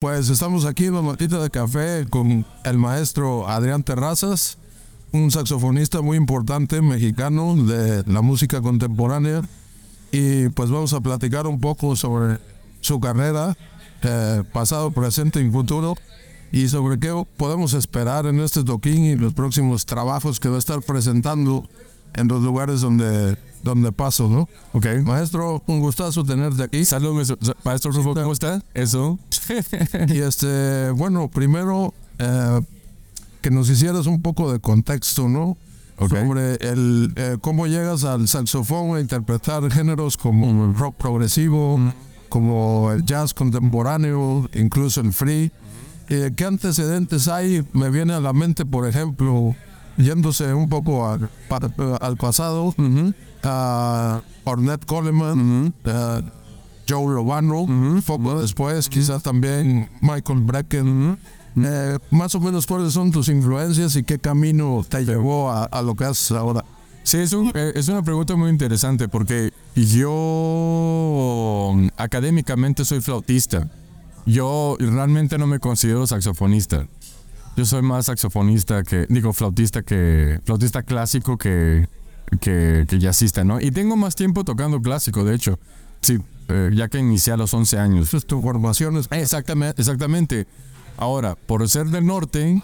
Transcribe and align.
Pues 0.00 0.28
estamos 0.28 0.64
aquí 0.64 0.84
en 0.84 0.94
la 0.94 1.02
matita 1.02 1.42
de 1.42 1.50
café 1.50 2.06
con 2.08 2.46
el 2.64 2.78
maestro 2.78 3.48
Adrián 3.48 3.82
Terrazas, 3.82 4.56
un 5.10 5.32
saxofonista 5.32 6.02
muy 6.02 6.16
importante 6.16 6.80
mexicano 6.80 7.56
de 7.56 8.04
la 8.06 8.22
música 8.22 8.60
contemporánea. 8.60 9.42
Y 10.12 10.50
pues 10.50 10.70
vamos 10.70 10.92
a 10.92 11.00
platicar 11.00 11.48
un 11.48 11.58
poco 11.58 11.96
sobre 11.96 12.38
su 12.80 13.00
carrera, 13.00 13.56
eh, 14.02 14.44
pasado, 14.52 14.92
presente 14.92 15.40
y 15.40 15.50
futuro, 15.50 15.96
y 16.52 16.68
sobre 16.68 17.00
qué 17.00 17.26
podemos 17.36 17.74
esperar 17.74 18.26
en 18.26 18.38
este 18.38 18.62
toquín 18.62 19.04
y 19.04 19.16
los 19.16 19.34
próximos 19.34 19.84
trabajos 19.84 20.38
que 20.38 20.48
va 20.48 20.54
a 20.54 20.60
estar 20.60 20.80
presentando 20.80 21.68
en 22.14 22.28
los 22.28 22.42
lugares 22.42 22.80
donde, 22.80 23.36
donde 23.62 23.92
paso, 23.92 24.28
¿no? 24.28 24.48
Ok. 24.72 24.86
Maestro, 25.04 25.62
un 25.66 25.80
gustazo 25.80 26.24
tenerte 26.24 26.62
aquí. 26.62 26.84
Saludos, 26.84 27.34
maestro 27.64 27.92
Rufo, 27.92 28.14
¿cómo 28.14 28.32
está? 28.32 28.62
Eso. 28.74 29.18
y 30.08 30.18
este, 30.18 30.90
bueno, 30.90 31.28
primero 31.28 31.94
eh, 32.18 32.60
que 33.40 33.50
nos 33.50 33.68
hicieras 33.70 34.06
un 34.06 34.22
poco 34.22 34.52
de 34.52 34.60
contexto, 34.60 35.28
¿no? 35.28 35.56
Okay. 36.00 36.20
Sobre 36.20 36.54
el 36.60 37.12
eh, 37.16 37.38
cómo 37.40 37.66
llegas 37.66 38.04
al 38.04 38.28
saxofón 38.28 38.96
a 38.96 39.00
interpretar 39.00 39.68
géneros 39.70 40.16
como 40.16 40.66
el 40.66 40.74
rock 40.76 40.94
progresivo, 40.94 41.80
como 42.28 42.92
el 42.92 43.04
jazz 43.04 43.34
contemporáneo, 43.34 44.48
incluso 44.54 45.00
el 45.00 45.12
free. 45.12 45.50
Eh, 46.08 46.30
¿Qué 46.36 46.44
antecedentes 46.44 47.26
hay? 47.26 47.66
Me 47.72 47.90
viene 47.90 48.14
a 48.14 48.20
la 48.20 48.32
mente, 48.32 48.64
por 48.64 48.86
ejemplo, 48.86 49.56
yéndose 49.98 50.54
un 50.54 50.68
poco 50.68 51.06
al, 51.08 51.28
pa- 51.48 51.60
al 52.00 52.16
pasado, 52.16 52.74
a 53.42 54.22
Ornette 54.44 54.86
Coleman, 54.86 55.74
a 55.84 56.22
Joe 56.88 57.14
Lovano, 57.14 57.66
poco 58.06 58.40
después 58.40 58.88
quizás 58.88 59.22
también 59.22 59.90
Michael 60.00 60.40
Brecken. 60.40 61.18
Eh, 61.60 61.98
más 62.12 62.34
o 62.36 62.40
menos 62.40 62.66
cuáles 62.66 62.92
son 62.92 63.10
tus 63.10 63.28
influencias 63.28 63.96
y 63.96 64.04
qué 64.04 64.18
camino 64.18 64.84
te 64.88 65.04
llevó 65.04 65.50
a, 65.50 65.64
a 65.64 65.82
lo 65.82 65.94
que 65.96 66.04
haces 66.04 66.30
ahora. 66.32 66.64
Sí, 67.02 67.18
es, 67.18 67.32
un- 67.32 67.50
eh, 67.54 67.72
es 67.74 67.88
una 67.88 68.02
pregunta 68.02 68.36
muy 68.36 68.48
interesante 68.50 69.08
porque 69.08 69.52
yo 69.74 71.72
mm, 71.74 71.88
académicamente 71.96 72.84
soy 72.84 73.00
flautista. 73.00 73.68
Yo 74.26 74.76
realmente 74.78 75.38
no 75.38 75.46
me 75.46 75.58
considero 75.58 76.06
saxofonista. 76.06 76.86
Yo 77.58 77.66
soy 77.66 77.82
más 77.82 78.06
saxofonista 78.06 78.84
que, 78.84 79.06
digo, 79.08 79.32
flautista 79.32 79.82
que, 79.82 80.38
flautista 80.44 80.84
clásico 80.84 81.36
que, 81.36 81.88
que, 82.40 82.86
que 82.88 82.98
jazzista, 83.00 83.42
¿no? 83.42 83.60
Y 83.60 83.72
tengo 83.72 83.96
más 83.96 84.14
tiempo 84.14 84.44
tocando 84.44 84.80
clásico, 84.80 85.24
de 85.24 85.34
hecho. 85.34 85.58
Sí, 86.00 86.18
eh, 86.46 86.70
ya 86.72 86.86
que 86.86 87.00
inicié 87.00 87.32
a 87.32 87.36
los 87.36 87.52
11 87.52 87.76
años. 87.80 88.04
Entonces, 88.06 88.28
tu 88.28 88.40
formación 88.40 88.96
es 88.96 89.08
Exactamente, 89.10 89.82
exactamente. 89.82 90.46
Ahora, 90.98 91.34
por 91.34 91.68
ser 91.68 91.86
del 91.88 92.06
norte, 92.06 92.62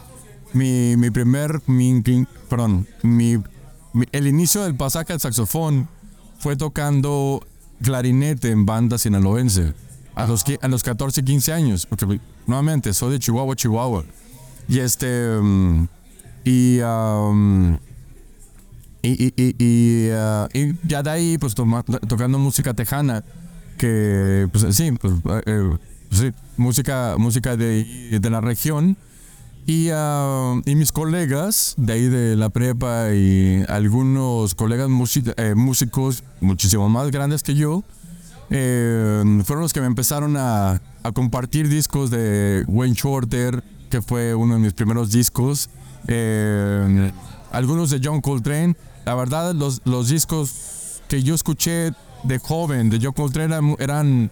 mi, 0.53 0.97
mi 0.97 1.11
primer, 1.11 1.61
mi, 1.67 2.01
perdón, 2.49 2.87
mi, 3.03 3.39
mi- 3.95 4.07
el 4.13 4.29
inicio 4.29 4.63
del 4.63 4.77
pasaje 4.77 5.13
al 5.13 5.19
saxofón 5.19 5.89
fue 6.39 6.55
tocando 6.55 7.45
clarinete 7.83 8.53
en 8.53 8.65
banda 8.65 8.97
sinaloense 8.99 9.73
a 10.15 10.29
los, 10.29 10.45
a 10.63 10.69
los 10.69 10.85
14, 10.85 11.25
15 11.25 11.53
años, 11.53 11.85
porque 11.85 12.21
nuevamente 12.47 12.95
soy 12.95 13.11
de 13.15 13.19
Chihuahua, 13.19 13.57
Chihuahua. 13.57 14.05
Y 14.69 14.79
este, 14.79 15.39
mm, 15.41 15.89
y, 16.45 16.81
um, 16.81 17.75
y, 19.03 19.33
y, 19.37 19.55
y, 19.59 20.11
ah, 20.13 20.49
y 20.53 20.75
ya 20.87 21.03
de 21.03 21.11
ahí, 21.11 21.39
pues 21.39 21.55
tocando 21.55 22.39
música 22.39 22.75
tejana, 22.75 23.25
que, 23.79 24.49
pues 24.53 24.75
sí, 24.75 24.93
pues, 24.93 25.15
eh, 25.15 25.43
eh, 25.47 25.71
sí, 26.11 26.33
música, 26.57 27.17
música 27.19 27.57
de, 27.57 28.19
de 28.21 28.31
la 28.31 28.41
región. 28.41 28.97
Y, 29.67 29.89
ah, 29.93 30.61
y 30.67 30.75
mis 30.75 30.93
colegas 30.93 31.75
de 31.79 31.93
ahí 31.95 32.09
de 32.09 32.37
la 32.37 32.51
prepa 32.51 33.15
y 33.15 33.65
algunos 33.69 34.55
colegas 34.55 34.91
eh, 35.37 35.55
músicos 35.55 36.23
muchísimo 36.43 36.89
más 36.91 37.11
grandes 37.11 37.43
que 37.43 37.55
yo, 37.55 37.83
eh, 38.51 39.23
fueron 39.45 39.63
los 39.63 39.73
que 39.73 39.81
me 39.81 39.87
empezaron 39.87 40.37
a, 40.37 40.83
a 41.03 41.13
compartir 41.13 41.69
discos 41.69 42.11
de 42.11 42.65
Wayne 42.69 42.95
Shorter, 42.95 43.65
que 43.91 44.03
fue 44.03 44.35
uno 44.35 44.55
de 44.55 44.61
mis 44.61 44.73
primeros 44.73 45.11
discos. 45.11 45.69
eh, 46.09 47.13
algunos 47.53 47.91
de 47.91 48.01
John 48.03 48.21
Coltrane. 48.21 48.77
La 49.07 49.15
verdad, 49.15 49.55
los, 49.55 49.81
los 49.85 50.09
discos 50.09 51.01
que 51.09 51.23
yo 51.23 51.35
escuché 51.35 51.93
de 52.25 52.39
joven 52.39 52.91
de 52.91 52.99
John 53.03 53.13
Coltrane 53.13 53.55
eran, 53.55 53.77
eran, 53.79 54.31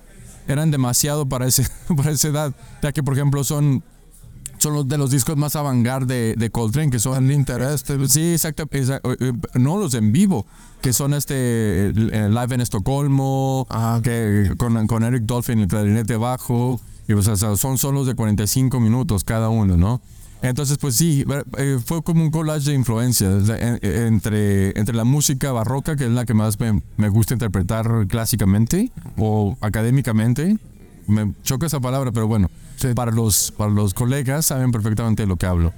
eran 0.49 0.71
demasiado 0.71 1.27
para, 1.27 1.47
ese, 1.47 1.67
para 1.97 2.11
esa 2.11 2.29
edad, 2.29 2.53
ya 2.83 2.93
que, 2.93 3.03
por 3.03 3.15
ejemplo, 3.15 3.45
son 3.45 3.83
son 4.59 4.75
los 4.75 4.87
de 4.87 4.97
los 4.97 5.11
discos 5.11 5.37
más 5.37 5.57
avant 5.57 5.83
de, 6.07 6.35
de 6.39 6.51
Coltrane, 6.51 6.89
que 6.91 7.01
son 7.01 7.27
te- 7.83 8.07
Sí, 8.09 8.31
exacto. 8.33 8.65
exa- 8.67 9.01
eh, 9.03 9.17
eh, 9.19 9.33
no 9.59 9.77
los 9.77 9.93
en 9.95 10.13
vivo, 10.13 10.47
que 10.81 10.93
son 10.93 11.15
este 11.15 11.91
Live 11.93 12.55
en 12.55 12.61
Estocolmo, 12.61 13.67
Ah, 13.71 14.01
que 14.05 14.53
con, 14.57 14.87
con 14.87 15.03
Eric 15.03 15.25
Dolphin 15.25 15.59
el 15.59 15.67
clarinete 15.67 16.15
bajo, 16.17 16.81
y 17.09 17.15
pues, 17.15 17.27
o 17.29 17.37
sea, 17.37 17.57
son 17.57 17.79
solos 17.79 18.07
de 18.07 18.15
45 18.15 18.81
minutos 18.81 19.25
cada 19.25 19.49
uno, 19.49 19.77
¿no? 19.77 20.01
Entonces, 20.43 20.77
pues 20.79 20.97
sí, 20.97 21.25
eh, 21.59 21.79
fue 21.85 22.03
como 22.03 22.25
un 22.25 22.31
collage 22.33 22.71
de 22.71 22.75
influencias 22.75 23.49
entre, 23.83 24.77
entre 24.79 24.95
la 24.95 25.05
música 25.05 25.53
barroca, 25.53 25.95
que 25.95 26.05
es 26.07 26.11
la 26.11 26.25
que 26.25 26.35
más 26.35 26.59
me, 26.59 26.83
me 26.97 27.09
gusta 27.09 27.35
interpretar 27.35 28.07
clásicamente 28.09 28.91
o 29.17 29.57
académicamente. 29.61 30.57
Me 31.07 31.33
choca 31.45 31.67
esa 31.67 31.79
palabra, 31.81 32.11
pero 32.13 32.27
bueno, 32.27 32.51
Sí. 32.77 32.89
para, 32.95 33.13
los, 33.13 33.53
para 33.57 33.71
los 33.71 33.95
colegas 33.95 34.47
saben 34.47 34.73
perfectamente 34.73 35.23
de 35.23 35.27
lo 35.29 35.37
que 35.37 35.47
hablo. 35.47 35.73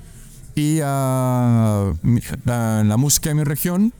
Y 0.54 0.76
mi- 2.02 2.20
ah, 2.46 2.82
la 2.86 2.96
música 2.96 3.28
de 3.30 3.34
mi 3.34 3.44
región, 3.44 3.92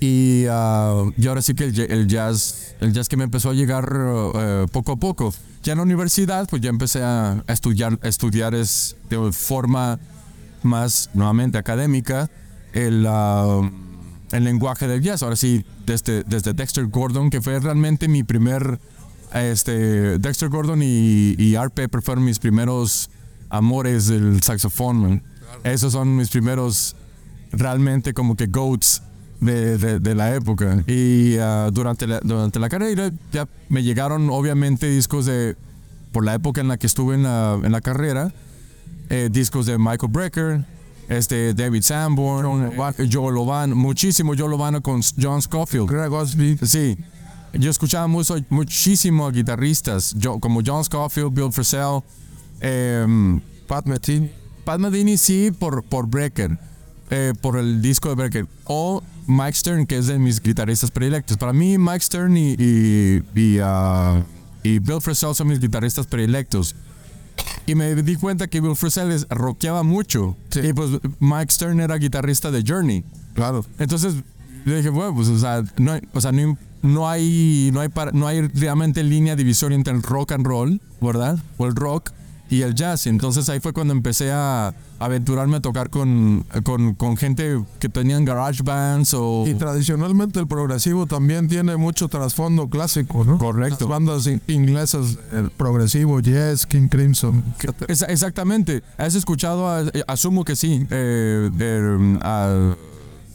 y, 0.00 0.44
ah, 0.48 1.04
y 1.16 1.26
ahora 1.26 1.42
sí 1.42 1.54
que 1.54 1.64
el, 1.64 1.74
ja- 1.74 1.84
el 1.84 2.06
jazz, 2.08 2.74
el 2.80 2.92
jazz 2.92 3.08
que 3.08 3.16
me 3.16 3.24
empezó 3.24 3.50
a 3.50 3.54
llegar 3.54 3.88
eh, 4.34 4.66
poco 4.72 4.92
a 4.92 4.96
poco. 4.96 5.32
Ya 5.62 5.72
en 5.72 5.78
la 5.78 5.84
universidad, 5.84 6.48
pues 6.48 6.62
ya 6.62 6.70
empecé 6.70 7.02
a, 7.02 7.44
a 7.46 7.52
estudiar, 7.52 7.98
a 8.02 8.08
estudiar 8.08 8.54
es 8.54 8.96
de 9.10 9.30
forma 9.32 9.98
más 10.62 11.10
nuevamente 11.14 11.58
académica 11.58 12.30
el, 12.72 13.04
ah, 13.08 13.60
el 14.32 14.44
lenguaje 14.44 14.88
del 14.88 15.02
jazz. 15.02 15.22
Ahora 15.22 15.36
sí, 15.36 15.64
desde, 15.86 16.24
desde 16.24 16.52
Dexter 16.54 16.86
Gordon, 16.86 17.28
que 17.30 17.40
fue 17.42 17.58
realmente 17.60 18.08
mi 18.08 18.22
primer, 18.24 18.80
este, 19.34 20.18
Dexter 20.18 20.48
Gordon 20.48 20.80
y, 20.82 21.34
y 21.36 21.56
Art 21.56 21.74
Pepper 21.74 22.00
fueron 22.00 22.24
mis 22.24 22.38
primeros 22.38 23.10
amores 23.50 24.06
del 24.06 24.42
saxofón. 24.42 25.00
man. 25.00 25.22
Esos 25.64 25.92
son 25.92 26.16
mis 26.16 26.30
primeros 26.30 26.96
realmente 27.52 28.14
como 28.14 28.36
que 28.36 28.46
goats 28.46 29.02
de, 29.40 29.78
de- 29.78 30.00
de 30.00 30.14
la 30.14 30.34
época. 30.34 30.82
Y 30.86 31.36
ah, 31.38 31.70
durante, 31.72 32.06
la, 32.06 32.20
durante 32.20 32.58
la 32.58 32.68
carrera 32.68 33.10
ya 33.32 33.48
me 33.68 33.82
llegaron 33.82 34.28
obviamente 34.30 34.88
discos 34.88 35.26
de, 35.26 35.56
por 36.12 36.24
la 36.24 36.34
época 36.34 36.60
en 36.60 36.68
la 36.68 36.76
que 36.76 36.86
estuve 36.86 37.14
en 37.14 37.22
la, 37.24 37.58
en 37.62 37.72
la 37.72 37.80
carrera, 37.80 38.32
eh, 39.08 39.28
discos 39.32 39.66
de 39.66 39.78
Michael 39.78 40.10
Brecker, 40.12 40.64
este 41.08 41.54
David 41.54 41.82
Sanborn, 41.82 42.72
eh, 42.72 43.08
Joe 43.10 43.32
Lovano, 43.32 43.74
muchísimo 43.74 44.34
Joe 44.38 44.48
Lovano 44.48 44.80
con 44.82 45.00
John 45.20 45.42
Scofield. 45.42 45.88
Greg 45.90 46.12
Osby. 46.12 46.58
Sí, 46.62 46.96
yo 47.54 47.70
escuchaba 47.70 48.06
mucho, 48.06 48.36
muchísimo 48.50 49.26
a 49.26 49.32
guitarristas 49.32 50.14
yo- 50.16 50.38
como 50.38 50.60
John 50.64 50.84
Scofield, 50.84 51.34
Bill 51.34 51.50
Frisell, 51.52 52.00
em, 52.60 53.40
Pat 53.66 53.86
Metheny. 53.86 54.30
Pat 54.64 54.78
Metheny 54.78 55.16
sí 55.16 55.50
por, 55.58 55.82
por 55.82 56.06
Brecker, 56.06 56.56
eh, 57.10 57.32
por 57.40 57.56
el 57.58 57.82
disco 57.82 58.08
de 58.08 58.14
Brecker. 58.14 58.46
O 58.64 59.02
Mike 59.26 59.52
Stern, 59.56 59.86
que 59.86 59.98
es 59.98 60.06
de 60.06 60.18
mis 60.18 60.40
guitarristas 60.40 60.90
predilectos. 60.90 61.36
Para 61.36 61.52
mí, 61.52 61.78
Mike 61.78 62.00
Stern 62.00 62.36
y, 62.36 62.54
y, 62.58 63.22
y, 63.34 63.58
y 64.62 64.78
Bill 64.78 65.00
Frisell 65.00 65.34
son 65.34 65.48
mis 65.48 65.60
guitarristas 65.60 66.06
predilectos. 66.06 66.74
Y 67.66 67.74
me 67.74 67.94
di 67.94 68.16
cuenta 68.16 68.48
que 68.48 68.60
Bill 68.60 68.76
Frisell 68.76 69.24
rockeaba 69.30 69.82
mucho. 69.82 70.36
Sí. 70.50 70.60
Y 70.60 70.72
pues 70.72 70.90
Mike 71.20 71.50
Stern 71.52 71.80
era 71.80 71.96
guitarrista 71.96 72.50
de 72.50 72.64
Journey. 72.66 73.04
Claro. 73.34 73.64
Entonces 73.78 74.14
yo 74.66 74.76
dije, 74.76 74.88
bueno, 74.90 75.14
pues 75.14 75.28
o 75.28 75.38
sea, 75.38 75.62
no 75.78 75.92
hay, 75.92 76.02
o 76.12 76.20
sea, 76.20 76.32
no, 76.32 76.58
no 76.82 77.08
hay, 77.08 77.70
no 77.72 77.80
hay, 77.80 77.88
para- 77.88 78.12
no 78.12 78.26
hay 78.26 78.42
realmente 78.48 79.02
línea 79.02 79.36
divisoria 79.36 79.76
entre 79.76 79.94
el 79.94 80.02
rock 80.02 80.32
and 80.32 80.44
roll, 80.46 80.80
¿verdad? 81.00 81.38
O 81.56 81.66
el 81.66 81.74
rock 81.76 82.10
y 82.50 82.62
el 82.62 82.74
jazz. 82.74 83.06
Entonces 83.06 83.48
ahí 83.48 83.60
fue 83.60 83.72
cuando 83.72 83.92
empecé 83.94 84.32
a 84.32 84.74
aventurarme 84.98 85.56
a 85.58 85.60
tocar 85.60 85.88
con, 85.88 86.44
con, 86.64 86.94
con 86.94 87.16
gente 87.16 87.62
que 87.78 87.88
tenían 87.88 88.24
garage 88.26 88.62
bands 88.62 89.14
o... 89.14 89.44
Y 89.46 89.54
tradicionalmente 89.54 90.38
el 90.40 90.46
progresivo 90.46 91.06
también 91.06 91.48
tiene 91.48 91.76
mucho 91.78 92.08
trasfondo 92.08 92.68
clásico, 92.68 93.24
¿no? 93.24 93.38
Correcto. 93.38 93.78
Las 93.84 93.88
bandas 93.88 94.26
in- 94.26 94.42
inglesas, 94.48 95.16
el 95.32 95.50
progresivo, 95.50 96.20
Yes, 96.20 96.66
King 96.66 96.88
Crimson. 96.88 97.42
exactamente. 98.08 98.82
¿Has 98.98 99.14
escuchado? 99.14 99.68
a- 99.68 99.84
asumo 100.08 100.44
que 100.44 100.56
sí. 100.56 100.86
eh, 100.90 101.48
de, 101.52 102.18
a, 102.22 102.74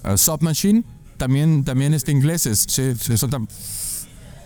a 0.03 0.17
Submachine. 0.17 0.83
También, 1.17 1.63
también 1.63 1.93
este 1.93 2.11
ingleses. 2.11 2.65
Sí, 2.67 2.81
tam- 2.81 3.47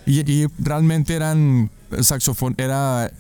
y, 0.06 0.20
y 0.32 0.48
realmente 0.60 1.16
eran 1.16 1.70
saxofón. 2.02 2.54
Era 2.58 3.12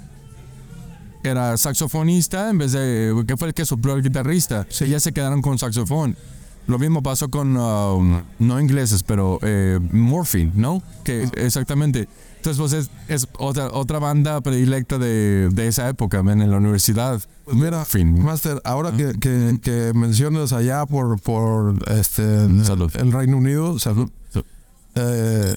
era 1.23 1.57
saxofonista 1.57 2.49
en 2.49 2.57
vez 2.57 2.71
de 2.71 3.23
que 3.27 3.37
fue 3.37 3.49
el 3.49 3.53
que 3.53 3.65
sopló 3.65 3.95
el 3.95 4.03
guitarrista. 4.03 4.65
Sí. 4.69 4.87
ya 4.87 4.99
se 4.99 5.11
quedaron 5.11 5.41
con 5.41 5.57
saxofón. 5.57 6.15
Lo 6.67 6.77
mismo 6.77 7.01
pasó 7.01 7.29
con, 7.29 7.57
um, 7.57 8.21
no 8.37 8.61
ingleses, 8.61 9.01
pero 9.01 9.39
eh, 9.41 9.79
Morphine, 9.91 10.51
¿no? 10.53 10.83
Que 11.03 11.27
exactamente. 11.35 12.07
Entonces, 12.35 12.59
pues 12.59 12.89
es, 13.21 13.27
otra, 13.39 13.71
otra 13.71 13.97
banda 13.97 14.39
predilecta 14.41 14.99
de, 14.99 15.49
de 15.51 15.67
esa 15.67 15.89
época, 15.89 16.19
en 16.19 16.51
la 16.51 16.57
universidad. 16.57 17.19
Pues 17.43 17.57
mira. 17.57 17.85
Master, 18.21 18.61
ahora 18.63 18.91
que, 18.91 19.13
que, 19.19 19.57
que, 19.61 19.91
mencionas 19.95 20.53
allá 20.53 20.85
por, 20.85 21.19
por 21.19 21.75
este, 21.89 22.45
el 22.45 23.11
Reino 23.11 23.37
Unido, 23.37 23.79
salud. 23.79 24.09
Eh, 24.95 25.55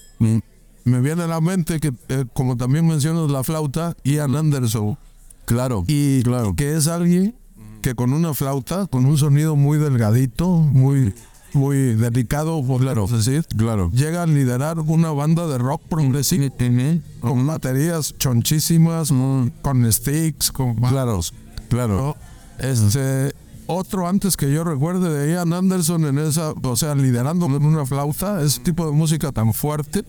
me 0.84 1.00
viene 1.00 1.22
a 1.22 1.26
la 1.26 1.40
mente 1.40 1.78
que, 1.78 1.92
eh, 2.08 2.24
como 2.32 2.56
también 2.56 2.86
mencionas 2.86 3.30
la 3.30 3.44
flauta, 3.44 3.94
Ian 4.02 4.34
Anderson. 4.34 4.98
Claro. 5.52 5.84
Y 5.87 6.22
claro. 6.22 6.54
que 6.56 6.76
es 6.76 6.88
alguien 6.88 7.34
que 7.82 7.94
con 7.94 8.12
una 8.12 8.32
flauta, 8.32 8.87
con 8.87 9.04
un 9.04 9.19
sonido 9.19 9.56
muy 9.56 9.78
delgadito, 9.78 10.49
muy 10.49 11.14
muy 11.54 11.94
delicado, 11.94 12.62
claro, 12.78 13.06
decir, 13.06 13.44
claro. 13.58 13.90
llega 13.93 14.22
a 14.22 14.26
liderar 14.26 14.78
una 14.81 15.10
banda 15.10 15.46
de 15.46 15.58
rock 15.58 15.82
progresivo 15.87 16.50
con 17.20 17.46
baterías 17.46 18.14
chonchísimas, 18.16 19.12
con 19.60 19.93
sticks, 19.93 20.50
con 20.50 20.76
claro, 20.76 21.20
claro. 21.69 22.16
Este 22.58 23.34
otro 23.66 24.08
antes 24.08 24.37
que 24.37 24.52
yo 24.52 24.64
recuerde 24.64 25.10
de 25.10 25.32
Ian 25.32 25.52
Anderson 25.52 26.06
en 26.06 26.19
esa, 26.19 26.52
o 26.52 26.76
sea, 26.76 26.94
liderando 26.94 27.48
con 27.48 27.64
una 27.64 27.87
flauta, 27.87 28.43
ese 28.43 28.60
tipo 28.60 28.87
de 28.87 28.93
música 28.93 29.32
tan 29.32 29.52
fuerte, 29.52 30.05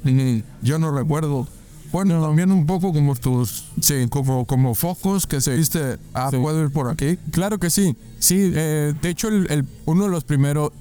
yo 0.62 0.80
no 0.80 0.92
recuerdo. 0.92 1.48
Bueno, 1.94 2.20
también 2.26 2.52
un 2.52 2.66
poco 2.66 2.92
como 2.92 3.16
tus, 3.16 3.66
sí, 3.80 4.08
como, 4.10 4.46
como 4.46 4.74
focos 4.74 5.28
que 5.28 5.40
se 5.42 5.56
viste, 5.56 6.00
ah, 6.16 6.32
puedo 6.32 6.64
ir 6.64 6.72
por 6.72 6.90
aquí. 6.90 7.20
Claro 7.30 7.60
que 7.60 7.70
sí, 7.70 7.96
sí, 8.18 8.52
eh, 8.56 8.96
de 9.00 9.10
hecho 9.10 9.28
el, 9.28 9.68
uno 9.86 10.06
de 10.06 10.10
los 10.10 10.24
primeros, 10.24 10.72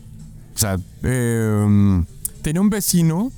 o 0.54 0.58
sea, 0.58 0.78
em, 1.02 2.06
tenía 2.40 2.62
un 2.62 2.70
vecino 2.70 3.30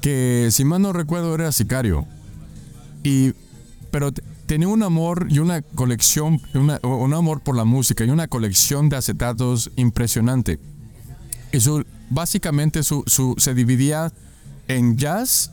que, 0.00 0.48
si 0.50 0.64
mal 0.64 0.80
no 0.80 0.94
recuerdo, 0.94 1.34
era 1.34 1.52
sicario. 1.52 2.06
Y, 3.04 3.34
pero 3.90 4.10
tenía 4.46 4.68
un 4.68 4.82
amor 4.82 5.26
y 5.28 5.38
una 5.38 5.60
colección, 5.60 6.40
un 6.54 7.12
amor 7.12 7.40
por 7.40 7.56
la 7.56 7.66
música 7.66 8.06
y 8.06 8.10
una 8.10 8.26
colección 8.26 8.88
de 8.88 8.96
acetatos 8.96 9.70
impresionante. 9.76 10.58
Y 11.52 11.58
básicamente 12.08 12.82
su, 12.82 13.04
se 13.36 13.52
dividía 13.52 14.10
en 14.66 14.96
jazz 14.96 15.52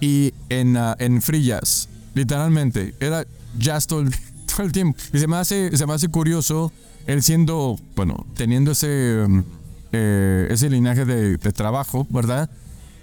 y 0.00 0.32
en, 0.48 0.76
uh, 0.76 0.94
en 0.98 1.22
free. 1.22 1.52
Literalmente. 2.14 2.94
Era 3.00 3.26
jazz 3.58 3.86
todo 3.88 4.00
el, 4.00 4.72
tiempo. 4.72 4.98
Y 5.12 5.18
se 5.18 5.26
me 5.26 5.36
hace, 5.36 5.76
se 5.76 5.86
me 5.86 5.94
hace 5.94 6.08
curioso 6.08 6.72
él 7.06 7.22
siendo, 7.22 7.78
bueno, 7.96 8.26
teniendo 8.34 8.72
ese, 8.72 9.24
um, 9.24 9.42
eh, 9.92 10.48
ese 10.50 10.68
linaje 10.68 11.04
de, 11.04 11.38
trabajo, 11.52 12.06
¿verdad? 12.10 12.50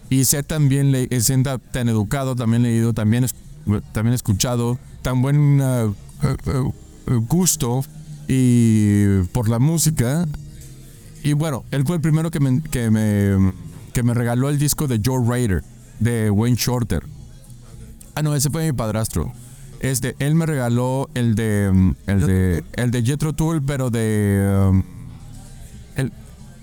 Y 0.09 0.25
ser 0.25 0.43
también, 0.43 0.91
le, 0.91 1.07
siendo 1.21 1.57
tan 1.57 1.89
educado, 1.89 2.35
también 2.35 2.61
leído, 2.61 2.93
también, 2.93 3.25
también 3.93 4.13
escuchado, 4.13 4.77
tan 5.01 5.23
buen 5.23 5.59
uh, 5.59 5.95
gusto 7.27 7.83
y 8.27 9.23
por 9.31 9.49
la 9.49 9.57
música. 9.57 10.27
Y 11.23 11.33
bueno, 11.33 11.63
él 11.71 11.83
fue 11.85 11.95
el 11.95 12.01
primero 12.01 12.29
que 12.29 12.39
me, 12.39 12.61
que 12.61 12.91
me, 12.91 13.51
que 13.93 14.03
me 14.03 14.13
regaló 14.13 14.49
el 14.49 14.59
disco 14.59 14.87
de 14.87 15.01
Joe 15.03 15.25
Raider, 15.27 15.63
de 15.99 16.29
Wayne 16.29 16.57
Shorter. 16.57 17.03
Ah, 18.15 18.21
no, 18.21 18.35
ese 18.35 18.49
fue 18.49 18.65
mi 18.65 18.73
padrastro. 18.73 19.31
Este, 19.81 20.15
él 20.19 20.35
me 20.35 20.45
regaló 20.45 21.09
el 21.13 21.35
de 21.35 21.69
um, 21.71 21.95
el 22.07 22.21
de 22.21 22.63
el 22.73 22.91
de 22.91 23.03
Jethro 23.03 23.33
Tull, 23.33 23.61
pero 23.61 23.89
de 23.89 24.67
um, 24.69 24.83
el, 25.95 26.11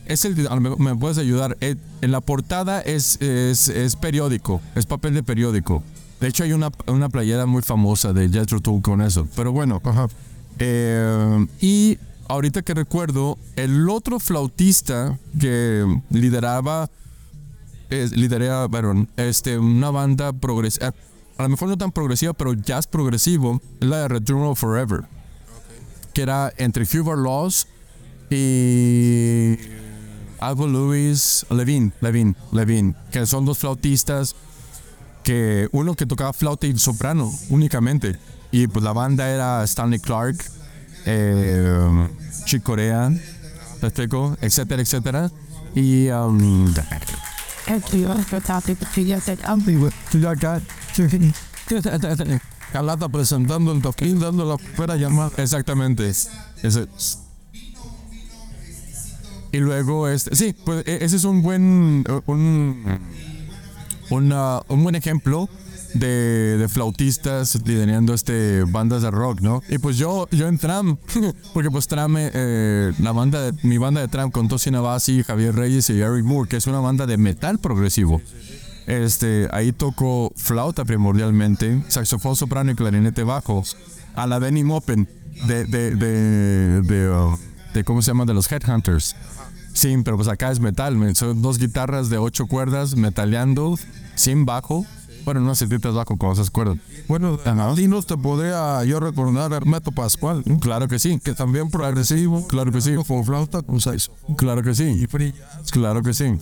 es 0.07 0.25
el 0.25 0.37
me 0.79 0.97
puedes 0.97 1.19
ayudar. 1.19 1.57
Eh, 1.61 1.77
en 2.01 2.11
la 2.11 2.21
portada 2.21 2.81
es, 2.81 3.21
es, 3.21 3.97
periódico, 3.97 4.61
es 4.75 4.87
papel 4.87 5.15
de 5.15 5.23
periódico. 5.23 5.83
De 6.21 6.29
hecho 6.29 6.45
hay 6.45 6.53
una, 6.53 6.71
una 6.87 7.09
playera 7.09 7.47
muy 7.47 7.63
famosa 7.63 8.13
de 8.13 8.29
Jethro 8.29 8.61
Tull 8.61 8.81
con 8.83 9.03
eso. 9.03 9.29
Pero 9.37 9.53
bueno. 9.53 9.81
Eh, 10.59 11.47
y 11.61 11.99
ahorita 12.29 12.63
que 12.63 12.75
recuerdo, 12.75 13.39
el 13.57 13.89
otro 13.89 14.19
flautista 14.21 15.19
que 15.39 15.85
lideraba, 16.11 16.91
lideraba, 18.17 18.67
bueno, 18.69 19.07
este, 19.17 19.59
una 19.59 19.91
banda 19.91 20.33
progresiva 20.33 20.93
a 21.39 21.43
lo 21.43 21.49
mejor 21.49 21.69
no 21.69 21.79
tan 21.79 21.93
progresiva, 21.93 22.33
pero 22.33 22.53
jazz 22.53 22.87
progresivo, 22.87 23.61
es 23.81 23.89
la 23.89 24.03
de 24.03 24.09
Return 24.09 24.43
of 24.43 24.59
Forever. 24.59 25.05
Que 26.13 26.23
era 26.23 26.53
entre 26.57 26.85
Hubert 26.85 27.19
Laws 27.19 27.67
y 28.31 29.57
Alvo 30.41 30.67
Lewis, 30.67 31.47
Levine, 31.51 31.93
Levine, 32.01 32.35
Levine, 32.53 32.95
que 33.11 33.27
son 33.27 33.45
dos 33.45 33.59
flautistas 33.59 34.37
que 35.25 35.69
uno 35.73 35.95
que 35.95 36.05
tocaba 36.07 36.33
flauta 36.33 36.67
y 36.67 36.79
soprano 36.79 37.33
únicamente. 37.49 38.17
Y 38.51 38.67
pues 38.67 38.85
la 38.85 38.93
banda 38.93 39.31
era 39.31 39.65
Stanley 39.65 40.01
Clark, 40.01 40.37
eh, 41.07 42.09
Chick 42.45 42.63
Corea, 42.63 43.11
etcétera, 43.81 44.83
etcétera. 44.83 45.31
Y 45.75 46.09
um, 46.11 46.73
Calata 52.73 53.09
presentando 53.09 53.73
el 53.73 53.83
toquín, 53.83 54.19
dando 54.19 54.45
la 54.45 54.57
primera 54.57 54.97
llamada. 54.97 55.31
Exactamente. 55.37 56.09
Ese. 56.09 56.89
Y 59.53 59.59
luego, 59.59 60.09
este, 60.09 60.35
sí, 60.35 60.55
pues 60.65 60.83
e, 60.87 61.05
ese 61.05 61.17
es 61.17 61.25
un 61.25 61.43
buen, 61.43 62.05
un, 62.27 63.01
un 64.09 64.83
buen 64.83 64.95
ejemplo 64.95 65.49
de, 65.95 66.57
de, 66.59 66.69
flautistas 66.69 67.59
liderando 67.65 68.15
este 68.15 68.65
bandas 68.65 69.03
de 69.03 69.11
rock, 69.11 69.41
¿no? 69.41 69.63
Y 69.69 69.79
pues 69.79 69.97
yo, 69.97 70.29
yo 70.31 70.49
en 70.49 70.59
Tram, 70.59 70.97
porque 71.55 71.71
pues 71.71 71.87
Tram, 71.89 72.17
eh, 72.19 72.93
la 72.99 73.13
banda 73.13 73.51
de, 73.51 73.59
mi 73.63 73.79
banda 73.79 74.01
de 74.01 74.09
Tram 74.09 74.31
con 74.31 74.49
Tosi 74.49 74.71
Navasi, 74.71 75.23
Javier 75.23 75.55
Reyes 75.55 75.91
y 75.91 76.01
Eric 76.01 76.25
Moore, 76.25 76.49
que 76.49 76.57
es 76.57 76.67
una 76.67 76.81
banda 76.81 77.07
de 77.07 77.17
metal 77.17 77.59
progresivo. 77.59 78.21
Este, 78.87 79.49
ahí 79.53 79.73
tocó 79.73 80.33
flauta 80.37 80.85
primordialmente, 80.85 81.83
saxofón 81.89 82.37
soprano 82.37 82.73
y 82.73 82.75
clarinete 82.75 83.23
bajo. 83.23 83.63
A 84.15 84.27
la 84.27 84.39
Benny 84.39 84.65
Mopen 84.65 85.09
de, 85.47 85.65
de, 85.65 85.97
de, 86.83 87.11
uh, 87.11 87.39
de, 87.75 87.85
¿cómo 87.85 88.03
se 88.03 88.11
llama? 88.11 88.25
De 88.25 88.35
los 88.35 88.51
Headhunters. 88.51 89.17
Sí, 89.73 89.97
pero 90.05 90.17
pues 90.17 90.29
acá 90.29 90.51
es 90.51 90.61
metal, 90.61 91.17
son 91.17 91.41
dos 91.41 91.59
guitarras 91.59 92.11
de 92.11 92.19
ocho 92.19 92.47
cuerdas 92.47 92.95
metaleando, 92.95 93.79
sin 94.15 94.45
bajo. 94.45 94.85
Bueno, 95.25 95.41
no 95.41 95.55
setitas 95.55 95.95
bajo 95.95 96.17
con 96.17 96.33
esas 96.33 96.51
cuerdas. 96.51 96.79
Bueno, 97.09 97.39
y 97.77 97.89
no 97.89 98.03
te 98.03 98.17
podría 98.17 98.85
yo 98.85 99.01
recordar 99.01 99.53
a 99.53 99.57
Hermeto 99.57 99.93
Pascual. 99.93 100.43
Claro 100.61 100.89
que 100.89 100.99
sí. 100.99 101.21
Que 101.23 101.35
también 101.35 101.71
progresivo. 101.71 102.47
Claro 102.47 102.73
que 102.73 102.81
sí. 102.81 102.95
Con 103.07 103.25
flauta, 103.25 103.63
con 103.63 103.81
seis. 103.81 104.11
Claro 104.37 104.63
que 104.63 104.75
sí. 104.75 104.85
Y 104.85 105.07
Claro 105.71 106.03
que 106.03 106.15
sí. 106.15 106.39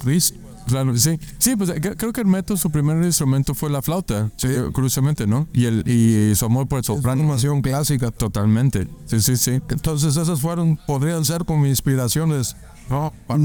Claro, 0.67 0.97
sí. 0.97 1.19
Sí, 1.39 1.57
pues 1.57 1.73
creo 1.81 2.13
que 2.13 2.25
método, 2.25 2.57
su 2.57 2.71
primer 2.71 3.03
instrumento 3.03 3.55
fue 3.55 3.71
la 3.71 3.83
flauta, 3.83 4.31
sí. 4.37 4.49
curiosamente, 4.73 5.27
¿no? 5.27 5.49
Y 5.53 5.65
el 5.65 5.89
y 5.89 6.35
su 6.37 6.45
amor 6.45 6.69
por 6.69 6.79
el 6.79 6.85
soprano. 6.85 7.23
Formación 7.23 7.63
clásica. 7.63 8.11
Totalmente. 8.11 8.87
Sí, 9.07 9.21
sí, 9.21 9.37
sí. 9.37 9.61
Entonces 9.69 10.17
esas 10.17 10.41
fueron, 10.41 10.79
podrían 10.87 11.25
ser 11.25 11.45
como 11.45 11.67
inspiraciones, 11.67 12.57
¿no? 12.89 13.13
Para 13.27 13.43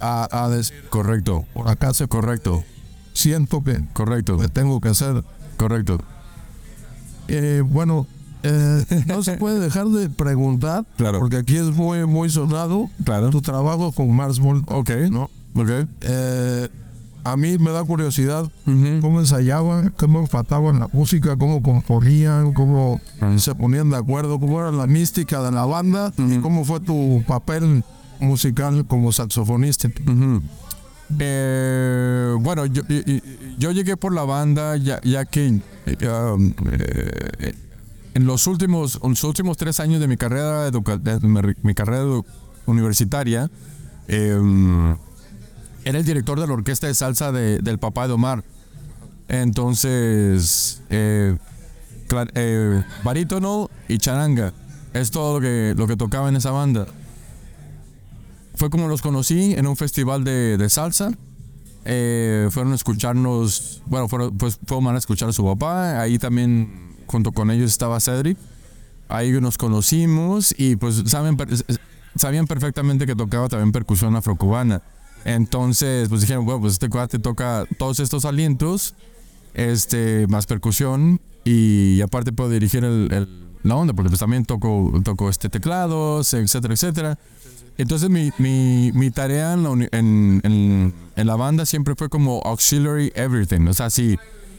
a, 0.00 0.44
a, 0.44 0.48
decir. 0.48 0.84
Correcto. 0.88 1.44
Por 1.54 1.68
acá 1.68 1.94
se 1.94 2.08
correcto. 2.08 2.64
Siento 3.16 3.64
que. 3.64 3.82
Correcto. 3.94 4.36
Que 4.36 4.48
tengo 4.48 4.78
que 4.78 4.90
hacer. 4.90 5.24
Correcto. 5.56 5.98
Eh, 7.28 7.62
bueno, 7.64 8.06
eh, 8.42 8.84
no 9.06 9.22
se 9.22 9.38
puede 9.38 9.58
dejar 9.58 9.86
de 9.86 10.10
preguntar, 10.10 10.84
claro. 10.98 11.18
porque 11.20 11.38
aquí 11.38 11.56
es 11.56 11.74
muy, 11.74 12.04
muy 12.06 12.28
sonado 12.28 12.90
claro. 13.04 13.30
tu 13.30 13.40
trabajo 13.40 13.90
con 13.92 14.14
Mars 14.14 14.38
Volt. 14.38 14.70
Ok. 14.70 14.90
¿no? 15.10 15.30
Okay. 15.54 15.86
Eh, 16.02 16.68
a 17.24 17.38
mí 17.38 17.56
me 17.56 17.70
da 17.70 17.82
curiosidad 17.84 18.50
cómo 19.00 19.18
ensayaban, 19.20 19.94
cómo 19.96 20.26
faltaban 20.26 20.78
la 20.78 20.88
música, 20.92 21.38
cómo 21.38 21.62
componían, 21.62 22.52
cómo 22.52 23.00
se 23.38 23.54
ponían 23.54 23.88
de 23.88 23.96
acuerdo, 23.96 24.38
cómo 24.38 24.60
era 24.60 24.70
la 24.70 24.86
mística 24.86 25.42
de 25.42 25.52
la 25.52 25.64
banda 25.64 26.12
y 26.18 26.36
cómo 26.38 26.66
fue 26.66 26.80
tu 26.80 27.24
papel 27.26 27.82
musical 28.20 28.84
como 28.86 29.10
saxofonista. 29.10 29.88
Eh, 31.18 32.34
bueno, 32.40 32.66
yo, 32.66 32.82
yo, 33.58 33.70
llegué 33.70 33.96
por 33.96 34.12
la 34.12 34.24
banda 34.24 34.76
ya, 34.76 35.00
ya 35.02 35.24
que 35.24 35.60
eh, 35.86 36.08
um, 36.08 36.52
en 38.14 38.26
los 38.26 38.46
últimos, 38.46 38.98
los 39.02 39.24
últimos 39.24 39.56
tres 39.56 39.78
años 39.78 40.00
de 40.00 40.08
mi 40.08 40.16
carrera, 40.16 40.70
de 40.70 41.54
mi 41.62 41.74
carrera 41.74 42.04
universitaria, 42.64 43.50
eh, 44.08 44.96
era 45.84 45.98
el 45.98 46.04
director 46.04 46.40
de 46.40 46.46
la 46.46 46.54
orquesta 46.54 46.86
de 46.86 46.94
salsa 46.94 47.30
de, 47.30 47.58
del 47.58 47.78
papá 47.78 48.08
de 48.08 48.14
Omar. 48.14 48.42
Entonces, 49.28 50.82
eh, 50.90 51.36
eh, 52.34 52.82
barítono 53.04 53.70
y 53.88 53.98
charanga. 53.98 54.52
Es 54.94 55.10
todo 55.10 55.34
lo 55.34 55.40
que, 55.40 55.74
lo 55.76 55.86
que 55.86 55.96
tocaba 55.96 56.28
en 56.28 56.36
esa 56.36 56.50
banda. 56.50 56.86
Fue 58.56 58.70
como 58.70 58.88
los 58.88 59.02
conocí 59.02 59.52
en 59.54 59.66
un 59.66 59.76
festival 59.76 60.24
de, 60.24 60.56
de 60.56 60.68
salsa. 60.68 61.12
Eh, 61.84 62.48
fueron 62.50 62.72
a 62.72 62.74
escucharnos, 62.74 63.82
bueno, 63.86 64.08
fueron, 64.08 64.36
pues 64.36 64.58
fueron 64.66 64.94
a 64.94 64.98
escuchar 64.98 65.28
a 65.28 65.32
su 65.32 65.44
papá. 65.44 66.00
Ahí 66.00 66.18
también, 66.18 66.94
junto 67.06 67.32
con 67.32 67.50
ellos, 67.50 67.70
estaba 67.70 68.00
Cedric. 68.00 68.36
Ahí 69.08 69.30
nos 69.40 69.56
conocimos 69.56 70.52
y 70.58 70.76
pues 70.76 71.02
saben, 71.06 71.36
sabían 72.16 72.46
perfectamente 72.46 73.06
que 73.06 73.14
tocaba 73.14 73.48
también 73.48 73.70
percusión 73.72 74.16
afrocubana. 74.16 74.82
Entonces, 75.24 76.08
pues 76.08 76.22
dijeron, 76.22 76.44
bueno, 76.44 76.60
pues 76.60 76.74
este 76.74 76.88
cuate 76.88 77.18
toca 77.18 77.66
todos 77.78 78.00
estos 78.00 78.24
alientos, 78.24 78.94
este, 79.54 80.26
más 80.28 80.46
percusión 80.46 81.20
y, 81.44 82.00
aparte 82.00 82.32
puedo 82.32 82.50
dirigir 82.50 82.84
el, 82.84 83.12
el- 83.12 83.46
la 83.62 83.74
onda, 83.74 83.92
porque 83.94 84.10
pues 84.10 84.20
también 84.20 84.44
toco, 84.44 84.92
toco 85.02 85.28
este 85.28 85.48
teclados, 85.48 86.32
etcétera, 86.34 86.74
etcétera. 86.74 87.18
Entonces 87.78 88.08
mi, 88.08 88.30
mi, 88.38 88.90
mi 88.94 89.10
tarea 89.10 89.52
en 89.52 89.62
la, 89.62 89.70
en, 89.92 90.40
en- 90.44 90.94
la 91.26 91.36
banda 91.36 91.66
siempre 91.66 91.94
fue 91.94 92.08
como 92.08 92.40
auxiliary 92.44 93.12
everything, 93.14 93.66
o 93.68 93.74
sea, 93.74 93.90
sí, 93.90 94.16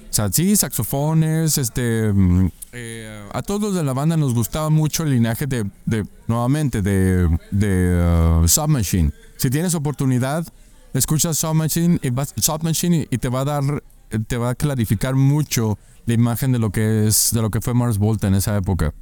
o 0.10 0.14
sea, 0.14 0.32
sí, 0.32 0.56
saxofones, 0.56 1.58
este, 1.58 2.12
mm, 2.14 2.50
eh, 2.74 3.24
a 3.34 3.42
todos 3.42 3.62
los 3.62 3.76
de 3.76 3.84
la 3.84 3.94
banda 3.94 4.18
nos 4.18 4.34
gustaba 4.34 4.70
mucho 4.70 5.04
el 5.04 5.12
linaje 5.12 5.46
de, 5.48 5.66
de 5.86 6.06
nuevamente, 6.28 6.82
de, 6.82 7.28
de 7.52 8.40
uh, 8.44 8.48
Submachine. 8.48 9.12
Si 9.38 9.50
tienes 9.50 9.74
oportunidad, 9.76 10.46
escuchas 10.94 11.38
Submachine 11.38 12.00
y, 12.02 12.10
vas- 12.10 12.34
Submachine 12.38 12.98
y, 13.10 13.16
y 13.16 13.18
te 13.20 13.30
va 13.30 13.42
a 13.42 13.46
dar, 13.46 13.84
te 14.28 14.38
va 14.38 14.52
a 14.52 14.56
clarificar 14.56 15.16
mucho 15.16 15.78
la 16.06 16.14
imagen 16.14 16.52
de 16.52 16.60
lo 16.60 16.72
que 16.72 17.08
es, 17.08 17.30
de 17.34 17.42
lo 17.42 17.50
que 17.52 17.62
fue 17.62 17.74
Mars 17.74 17.98
Volta 17.98 18.28
en 18.28 18.36
esa 18.36 18.56
época. 18.58 18.94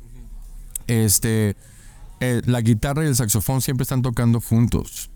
Este, 0.87 1.55
eh, 2.19 2.41
la 2.45 2.61
guitarra 2.61 3.03
y 3.03 3.07
el 3.07 3.15
saxofón 3.15 3.61
siempre 3.61 3.83
están 3.83 4.01
tocando 4.01 4.39
juntos. 4.41 5.09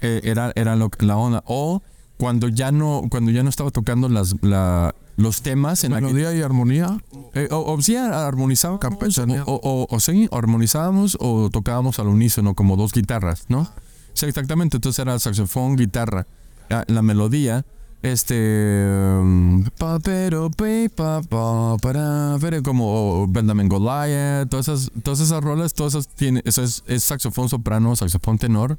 Eh, 0.00 0.20
era 0.24 0.52
era 0.54 0.76
lo, 0.76 0.90
la 1.00 1.16
onda. 1.16 1.42
O 1.46 1.82
cuando 2.16 2.48
ya 2.48 2.70
no, 2.72 3.02
cuando 3.10 3.30
ya 3.30 3.42
no 3.42 3.48
estaba 3.50 3.70
tocando 3.70 4.08
las, 4.08 4.34
la- 4.42 4.94
los 5.16 5.42
temas 5.42 5.84
en 5.84 5.92
la 5.92 6.00
Melodía 6.00 6.34
y 6.34 6.40
armonía. 6.40 6.98
eh, 7.34 7.48
o, 7.50 7.58
o 7.74 7.82
sí 7.82 7.94
armonizábamos 7.96 9.18
o, 9.46 9.60
o, 9.62 9.86
o 9.94 10.00
sí, 10.00 10.28
armonizábamos 10.32 11.16
o 11.20 11.50
tocábamos 11.50 11.98
al 11.98 12.06
unísono 12.08 12.54
como 12.54 12.76
dos 12.76 12.92
guitarras, 12.92 13.44
¿no? 13.48 13.68
Sí, 14.14 14.26
exactamente. 14.26 14.78
Entonces 14.78 14.98
era 14.98 15.18
saxofón, 15.18 15.76
guitarra. 15.76 16.26
Ah, 16.70 16.84
La 16.88 17.02
melodía, 17.02 17.64
este. 18.02 18.86
um, 19.20 19.64
pa, 19.78 19.98
pero, 20.00 20.50
pe, 20.50 20.90
pa, 20.94 21.22
pa, 21.22 21.76
para, 21.78 22.36
pero, 22.40 22.62
como 22.62 23.26
Benjamin 23.28 23.68
Goliath, 23.68 24.48
todas 24.48 24.68
esas, 24.68 24.90
todas 25.02 25.20
esas 25.20 25.42
rolas, 25.42 25.74
todas 25.74 25.94
esas 25.94 26.08
tiene, 26.08 26.42
eso 26.44 26.62
es, 26.62 26.82
saxofón 27.02 27.48
soprano, 27.48 27.94
saxofón 27.96 28.38
tenor. 28.38 28.78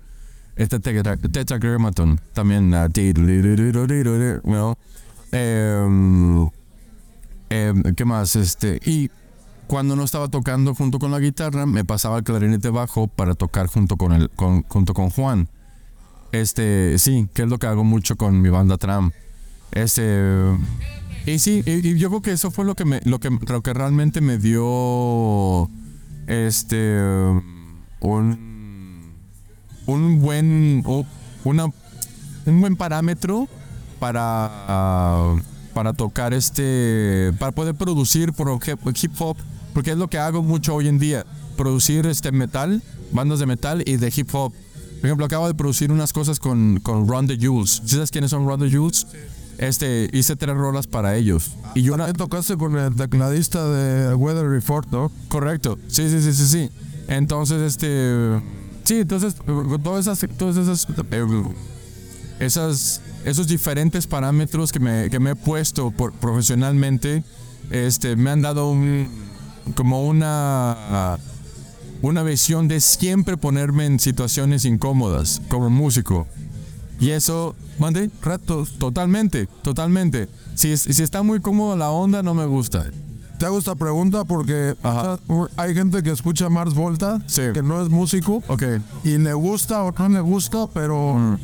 Este 0.55 0.79
tetra- 0.79 1.17
tetragrammaton 1.17 2.19
también. 2.33 2.73
Em, 7.49 7.83
¿Qué 7.95 8.05
más? 8.05 8.35
Este, 8.35 8.79
y 8.85 9.09
cuando 9.67 9.95
no 9.95 10.03
estaba 10.03 10.27
tocando 10.29 10.73
junto 10.75 10.99
con 10.99 11.11
la 11.11 11.19
guitarra, 11.19 11.65
me 11.65 11.85
pasaba 11.85 12.17
el 12.17 12.23
clarinete 12.23 12.69
bajo 12.69 13.07
para 13.07 13.35
tocar 13.35 13.67
junto 13.67 13.97
con 13.97 14.13
el, 14.13 14.29
con, 14.29 14.63
junto 14.63 14.93
con 14.93 15.09
Juan. 15.09 15.47
Este, 16.31 16.97
sí, 16.97 17.27
que 17.33 17.43
es 17.43 17.49
lo 17.49 17.57
que 17.57 17.67
hago 17.67 17.83
mucho 17.83 18.15
con 18.15 18.41
mi 18.41 18.49
banda 18.49 18.77
Tram. 18.77 19.11
Este, 19.71 20.19
y 21.25 21.39
sí, 21.39 21.63
y, 21.65 21.97
yo 21.97 22.09
creo 22.09 22.21
que 22.21 22.31
eso 22.31 22.51
fue 22.51 22.65
lo 22.65 22.75
que 22.75 22.85
me, 22.85 23.01
lo 23.05 23.19
que, 23.19 23.29
que 23.63 23.73
realmente 23.73 24.21
me 24.21 24.37
dio, 24.37 25.69
este, 26.27 26.99
un, 27.99 29.13
un 29.85 30.21
buen, 30.21 30.83
una, 31.43 31.65
un 32.45 32.61
buen 32.61 32.75
parámetro 32.75 33.47
para, 33.99 35.35
para 35.73 35.93
tocar 35.93 36.33
este, 36.33 37.31
para 37.39 37.51
poder 37.51 37.75
producir 37.75 38.33
por 38.33 38.59
hip 38.67 39.11
hop, 39.19 39.37
porque 39.73 39.91
es 39.91 39.97
lo 39.97 40.09
que 40.09 40.17
hago 40.17 40.41
mucho 40.41 40.75
hoy 40.75 40.87
en 40.87 40.97
día, 40.97 41.25
producir 41.55 42.07
este 42.07 42.31
metal, 42.31 42.81
bandas 43.11 43.39
de 43.39 43.45
metal 43.45 43.83
y 43.85 43.97
de 43.97 44.11
hip 44.15 44.33
hop. 44.33 44.53
Por 45.01 45.07
ejemplo, 45.07 45.25
acabo 45.25 45.47
de 45.47 45.55
producir 45.55 45.91
unas 45.91 46.13
cosas 46.13 46.39
con, 46.39 46.79
con 46.79 47.07
Ron 47.07 47.27
the 47.27 47.35
Jules. 47.35 47.81
¿Sí 47.83 47.95
¿Sabes 47.95 48.11
quiénes 48.11 48.29
son 48.29 48.45
Ron 48.45 48.59
the 48.59 48.71
Jules? 48.71 49.07
Este, 49.57 50.09
hice 50.13 50.35
tres 50.35 50.55
rolas 50.55 50.85
para 50.85 51.15
ellos. 51.15 51.51
Y 51.73 51.81
yo 51.81 51.95
una, 51.95 52.05
También 52.05 52.17
tocaste 52.17 52.55
con 52.55 52.77
el 52.77 52.95
tecladista 52.95 53.67
de 53.67 54.13
Weather 54.13 54.47
Report, 54.47 54.89
¿no? 54.91 55.11
Correcto. 55.27 55.79
Sí, 55.87 56.09
sí, 56.09 56.21
sí, 56.21 56.33
sí, 56.33 56.45
sí. 56.45 56.69
Entonces, 57.07 57.61
este. 57.61 58.41
Sí, 58.83 58.99
entonces, 58.99 59.35
todas 59.83 60.07
esas. 60.07 60.27
Todas 60.37 60.57
esas. 60.57 60.87
esas 62.39 63.01
esos 63.25 63.47
diferentes 63.47 64.07
parámetros 64.07 64.71
que 64.71 64.79
me, 64.79 65.09
que 65.09 65.19
me 65.19 65.31
he 65.31 65.35
puesto 65.35 65.91
por, 65.91 66.13
profesionalmente, 66.13 67.23
este, 67.69 68.15
me 68.15 68.31
han 68.31 68.41
dado 68.41 68.69
un, 68.71 69.07
como 69.75 70.07
una, 70.07 71.17
una 72.01 72.23
visión 72.23 72.67
de 72.67 72.79
siempre 72.81 73.37
ponerme 73.37 73.85
en 73.85 73.99
situaciones 73.99 74.65
incómodas 74.65 75.41
como 75.49 75.69
músico. 75.69 76.27
Y 76.99 77.11
eso, 77.11 77.55
mande, 77.79 78.09
retos, 78.21 78.77
totalmente, 78.77 79.47
totalmente. 79.63 80.27
Si, 80.55 80.75
si 80.77 81.01
está 81.03 81.23
muy 81.23 81.39
cómodo 81.41 81.75
la 81.75 81.89
onda, 81.89 82.21
no 82.21 82.33
me 82.33 82.45
gusta. 82.45 82.85
Te 83.39 83.45
hago 83.47 83.57
esta 83.57 83.73
pregunta 83.73 84.23
porque 84.23 84.75
Ajá. 84.83 85.17
hay 85.57 85.73
gente 85.73 86.03
que 86.03 86.11
escucha 86.11 86.47
Mars 86.49 86.75
Volta, 86.75 87.19
Sí. 87.25 87.41
que 87.53 87.63
no 87.63 87.81
es 87.81 87.89
músico, 87.89 88.43
Ok. 88.47 88.63
y 89.03 89.17
le 89.17 89.33
gusta 89.33 89.81
o 89.83 89.91
no 89.97 90.09
le 90.09 90.19
gusta, 90.19 90.67
pero 90.71 91.15
Mm. 91.15 91.37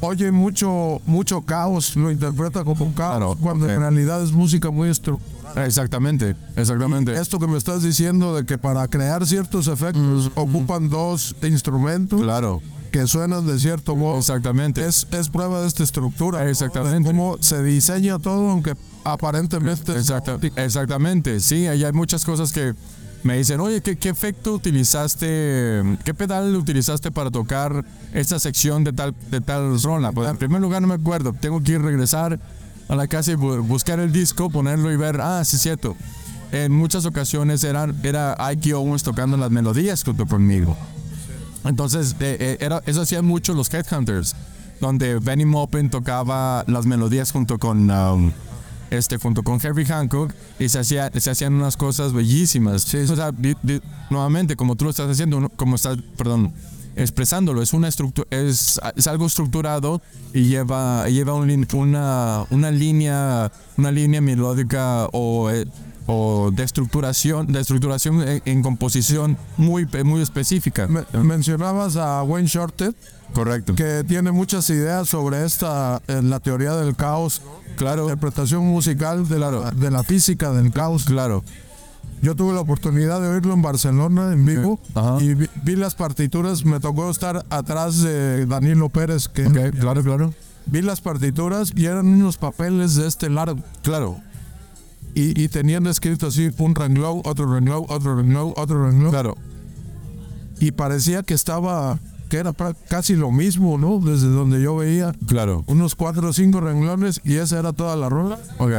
oye 0.00 0.30
mucho 0.30 1.00
mucho 1.06 1.40
caos, 1.40 1.96
lo 1.96 2.12
interpreta 2.12 2.62
como 2.62 2.84
un 2.84 2.92
caos, 2.92 3.16
Claro, 3.16 3.36
cuando 3.40 3.68
en 3.68 3.80
realidad 3.80 4.22
es 4.22 4.30
música 4.30 4.70
muy 4.70 4.90
estructurada. 4.90 5.33
Exactamente, 5.56 6.34
exactamente. 6.56 7.14
Esto 7.18 7.38
que 7.38 7.46
me 7.46 7.56
estás 7.58 7.82
diciendo 7.82 8.34
de 8.34 8.44
que 8.44 8.58
para 8.58 8.86
crear 8.88 9.26
ciertos 9.26 9.68
efectos 9.68 10.30
ocupan 10.34 10.88
dos 10.88 11.34
instrumentos 11.42 12.20
Claro, 12.22 12.60
que 12.90 13.06
suenan 13.06 13.46
de 13.46 13.58
cierto 13.58 13.96
modo. 13.96 14.18
exactamente. 14.18 14.84
Es, 14.86 15.06
es 15.12 15.28
prueba 15.28 15.60
de 15.60 15.66
esta 15.68 15.82
estructura. 15.82 16.42
¿no? 16.44 16.50
Exactamente. 16.50 16.98
De 17.00 17.04
cómo 17.04 17.36
se 17.40 17.62
diseña 17.62 18.18
todo, 18.18 18.50
aunque 18.50 18.74
aparentemente. 19.04 19.92
Exacta- 19.92 20.38
exactamente, 20.56 21.40
sí, 21.40 21.66
ahí 21.66 21.84
hay 21.84 21.92
muchas 21.92 22.24
cosas 22.24 22.52
que 22.52 22.74
me 23.22 23.38
dicen, 23.38 23.58
oye, 23.60 23.80
¿qué, 23.80 23.96
qué 23.96 24.10
efecto 24.10 24.52
utilizaste, 24.54 25.82
qué 26.04 26.14
pedal 26.14 26.54
utilizaste 26.56 27.10
para 27.10 27.30
tocar 27.30 27.84
esta 28.12 28.38
sección 28.38 28.84
de 28.84 28.92
tal, 28.92 29.14
de 29.30 29.40
tal 29.40 29.80
rola? 29.82 30.12
Pues 30.12 30.28
en 30.28 30.36
primer 30.36 30.60
lugar 30.60 30.82
no 30.82 30.88
me 30.88 30.94
acuerdo, 30.94 31.32
tengo 31.32 31.62
que 31.62 31.72
ir 31.72 31.80
regresar 31.82 32.38
a 32.88 32.96
la 32.96 33.06
casa 33.06 33.32
y 33.32 33.34
bu- 33.34 33.66
buscar 33.66 33.98
el 34.00 34.12
disco, 34.12 34.50
ponerlo 34.50 34.92
y 34.92 34.96
ver, 34.96 35.20
ah, 35.20 35.44
sí 35.44 35.56
es 35.56 35.62
cierto. 35.62 35.96
En 36.52 36.72
muchas 36.72 37.04
ocasiones 37.06 37.64
eran, 37.64 37.96
era 38.04 38.36
Ike 38.50 38.74
Owens 38.74 39.02
tocando 39.02 39.36
las 39.36 39.50
melodías 39.50 40.04
junto 40.04 40.26
conmigo. 40.26 40.76
Entonces, 41.64 42.14
eh, 42.20 42.36
eh, 42.38 42.56
era, 42.60 42.82
eso 42.86 43.00
hacían 43.02 43.24
mucho 43.24 43.54
los 43.54 43.72
Headhunters, 43.72 44.36
donde 44.80 45.18
Benny 45.18 45.46
Maupin 45.46 45.88
tocaba 45.90 46.62
las 46.66 46.84
melodías 46.86 47.32
junto 47.32 47.58
con, 47.58 47.90
um, 47.90 48.32
este, 48.90 49.16
junto 49.16 49.42
con 49.42 49.58
Herbie 49.60 49.86
Hancock 49.86 50.32
y 50.58 50.68
se, 50.68 50.78
hacía, 50.78 51.10
se 51.18 51.30
hacían 51.30 51.54
unas 51.54 51.76
cosas 51.76 52.12
bellísimas. 52.12 52.92
O 52.94 53.16
sea, 53.16 53.32
di- 53.32 53.56
di- 53.62 53.80
nuevamente, 54.10 54.56
como 54.56 54.76
tú 54.76 54.84
lo 54.84 54.90
estás 54.90 55.10
haciendo, 55.10 55.48
como 55.56 55.76
estás, 55.76 55.96
perdón, 56.18 56.52
expresándolo, 56.96 57.62
es, 57.62 57.72
una 57.72 57.88
estructu- 57.88 58.26
es, 58.30 58.80
es 58.96 59.06
algo 59.06 59.26
estructurado 59.26 60.00
y 60.32 60.44
lleva, 60.48 61.08
lleva 61.08 61.34
un 61.34 61.66
una, 61.74 62.44
una 62.50 62.70
línea, 62.70 63.50
una 63.76 63.90
línea 63.90 64.20
melódica 64.20 65.06
o... 65.12 65.50
eh, 65.50 65.66
o 66.06 66.50
de 66.52 66.64
estructuración, 66.64 67.50
de 67.50 67.60
estructuración 67.60 68.20
en, 68.28 68.42
en 68.44 68.62
composición 68.62 69.38
muy, 69.56 69.88
muy 70.04 70.20
específica. 70.20 70.86
Me- 70.86 71.06
mencionabas 71.22 71.96
a 71.96 72.22
Wayne 72.24 72.46
Shorter, 72.46 72.94
Correcto. 73.32 73.74
que 73.74 74.04
tiene 74.06 74.30
muchas 74.30 74.68
ideas 74.68 75.08
sobre 75.08 75.46
esta, 75.46 76.02
eh, 76.06 76.20
la 76.22 76.40
teoría 76.40 76.74
del 76.74 76.94
caos, 76.94 77.40
Claro, 77.76 78.02
interpretación 78.02 78.66
musical 78.66 79.26
de 79.30 79.38
la, 79.38 79.70
de 79.70 79.90
la 79.90 80.02
física 80.04 80.52
del 80.52 80.70
caos. 80.72 81.04
claro. 81.06 81.42
Yo 82.24 82.34
tuve 82.34 82.54
la 82.54 82.60
oportunidad 82.60 83.20
de 83.20 83.28
oírlo 83.28 83.52
en 83.52 83.60
Barcelona 83.60 84.32
en 84.32 84.46
vivo 84.46 84.80
y 85.20 85.34
vi, 85.34 85.46
vi 85.62 85.76
las 85.76 85.94
partituras. 85.94 86.64
Me 86.64 86.80
tocó 86.80 87.10
estar 87.10 87.44
atrás 87.50 88.00
de 88.00 88.46
Danilo 88.46 88.88
Pérez, 88.88 89.28
que 89.28 89.44
claro, 89.72 90.02
claro. 90.02 90.34
vi 90.66 90.80
las 90.80 91.00
partituras 91.02 91.72
y 91.76 91.84
eran 91.84 92.06
unos 92.06 92.38
papeles 92.38 92.94
de 92.94 93.06
este 93.06 93.28
largo. 93.28 93.60
Claro, 93.82 94.16
Y, 95.14 95.38
y 95.40 95.48
tenían 95.48 95.86
escrito 95.86 96.28
así 96.28 96.50
un 96.58 96.74
renglón, 96.74 97.20
otro 97.24 97.44
renglón, 97.52 97.84
otro 97.88 98.16
renglón, 98.16 98.54
otro 98.56 98.86
renglón. 98.86 99.10
claro. 99.10 99.36
Y 100.60 100.70
parecía 100.72 101.22
que 101.24 101.34
estaba, 101.34 101.98
que 102.30 102.38
era 102.38 102.54
casi 102.88 103.16
lo 103.16 103.30
mismo, 103.32 103.76
¿no? 103.76 103.98
Desde 103.98 104.28
donde 104.28 104.62
yo 104.62 104.76
veía 104.76 105.12
Claro. 105.26 105.62
unos 105.66 105.94
cuatro 105.94 106.28
o 106.30 106.32
cinco 106.32 106.60
renglones 106.60 107.20
y 107.22 107.34
esa 107.34 107.58
era 107.58 107.72
toda 107.74 107.96
la 107.96 108.08
rola. 108.08 108.38
Ok. 108.58 108.72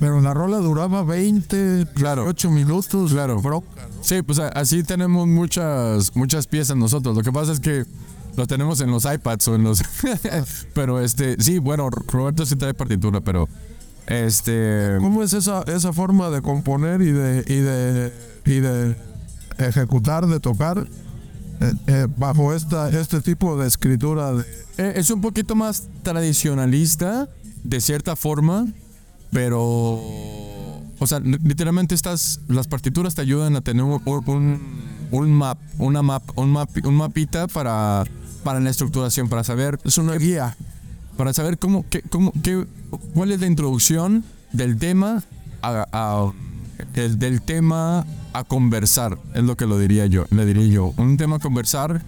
Pero 0.00 0.20
la 0.20 0.34
rola 0.34 0.58
duraba 0.58 1.02
20, 1.02 1.86
Claro. 1.94 2.26
8 2.26 2.50
minutos. 2.50 3.12
Claro. 3.12 3.40
Bro. 3.40 3.64
Sí, 4.02 4.22
pues 4.22 4.38
así 4.38 4.82
tenemos 4.82 5.26
muchas 5.26 6.14
muchas 6.14 6.46
piezas 6.46 6.76
nosotros. 6.76 7.16
Lo 7.16 7.22
que 7.22 7.32
pasa 7.32 7.52
es 7.52 7.60
que 7.60 7.84
lo 8.36 8.46
tenemos 8.46 8.80
en 8.80 8.90
los 8.90 9.04
iPads 9.04 9.48
o 9.48 9.54
en 9.54 9.64
los 9.64 9.82
pero 10.74 11.00
este, 11.00 11.36
sí, 11.40 11.58
bueno, 11.58 11.88
Roberto 11.90 12.44
sí 12.44 12.56
trae 12.56 12.74
partitura, 12.74 13.20
pero 13.20 13.48
este 14.06 14.96
¿Cómo 14.98 15.22
es 15.22 15.32
esa, 15.32 15.62
esa 15.62 15.92
forma 15.92 16.30
de 16.30 16.42
componer 16.42 17.00
y 17.00 17.12
de, 17.12 17.44
y 17.46 17.56
de, 17.60 18.12
y 18.44 18.60
de 18.60 18.96
ejecutar, 19.58 20.26
de 20.26 20.40
tocar 20.40 20.86
eh, 21.60 21.72
eh, 21.86 22.06
bajo 22.16 22.52
esta, 22.52 22.90
este 22.90 23.20
tipo 23.20 23.56
de 23.56 23.68
escritura? 23.68 24.32
De, 24.32 24.44
eh, 24.78 24.94
es 24.96 25.10
un 25.10 25.20
poquito 25.20 25.54
más 25.54 25.84
tradicionalista 26.02 27.28
de 27.62 27.80
cierta 27.80 28.16
forma, 28.16 28.66
pero 29.34 29.60
o 30.98 31.06
sea, 31.06 31.20
li- 31.20 31.38
literalmente 31.44 31.94
estas 31.94 32.40
las 32.48 32.66
partituras 32.68 33.14
te 33.14 33.20
ayudan 33.20 33.56
a 33.56 33.60
tener 33.60 33.82
un, 33.82 34.00
un, 34.06 34.60
un 35.10 35.32
map, 35.32 35.58
una 35.78 36.00
map, 36.02 36.22
un 36.36 36.50
map, 36.52 36.70
un 36.84 36.94
mapita 36.94 37.46
para 37.48 38.04
para 38.42 38.60
la 38.60 38.70
estructuración, 38.70 39.28
para 39.28 39.42
saber 39.44 39.78
es 39.84 39.98
una 39.98 40.14
guía. 40.16 40.56
para 41.16 41.32
saber 41.32 41.58
cómo, 41.58 41.84
qué, 41.90 42.02
cómo, 42.02 42.32
qué, 42.42 42.66
cuál 43.14 43.32
es 43.32 43.40
la 43.40 43.46
introducción 43.46 44.24
del 44.52 44.76
tema 44.78 45.22
a, 45.62 45.86
a- 45.92 46.32
el- 46.94 47.18
del 47.18 47.40
tema 47.42 48.04
a 48.32 48.44
conversar, 48.44 49.16
es 49.34 49.42
lo 49.44 49.56
que 49.56 49.66
lo 49.66 49.78
diría 49.78 50.06
yo, 50.06 50.26
le 50.30 50.44
diría 50.44 50.66
yo, 50.66 50.92
un 50.96 51.16
tema 51.16 51.36
a 51.36 51.38
conversar 51.38 52.02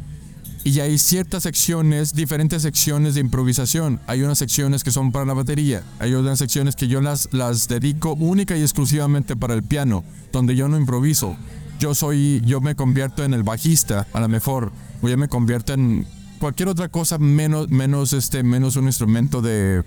y 0.67 0.81
hay 0.81 0.99
ciertas 0.99 1.45
secciones, 1.45 2.13
diferentes 2.13 2.63
secciones 2.63 3.15
de 3.15 3.21
improvisación. 3.21 4.01
Hay 4.09 4.23
unas 4.23 4.39
secciones 4.39 4.83
que 4.83 4.91
son 4.91 5.13
para 5.13 5.25
la 5.25 5.33
batería, 5.33 5.85
hay 6.01 6.13
otras 6.15 6.41
secciones 6.41 6.75
que 6.75 6.89
yo 6.89 7.01
las, 7.01 7.29
las 7.31 7.69
dedico 7.69 8.15
única 8.15 8.57
y 8.57 8.63
exclusivamente 8.63 9.37
para 9.37 9.55
el 9.55 9.63
piano, 9.63 10.03
donde 10.33 10.57
yo 10.57 10.67
no 10.67 10.77
improviso. 10.77 11.37
Yo 11.79 11.95
soy, 11.95 12.43
yo 12.45 12.61
me 12.61 12.75
convierto 12.75 13.23
en 13.23 13.33
el 13.33 13.45
bajista, 13.45 14.09
a 14.13 14.19
lo 14.19 14.29
mejor, 14.29 14.73
o 15.03 15.09
yo 15.09 15.17
me 15.17 15.29
convierto 15.29 15.73
en 15.73 16.05
cualquier 16.41 16.69
otra 16.69 16.89
cosa 16.89 17.19
menos, 17.19 17.71
menos 17.71 18.13
este, 18.13 18.43
menos 18.43 18.75
un 18.75 18.87
instrumento 18.87 19.43
de, 19.43 19.85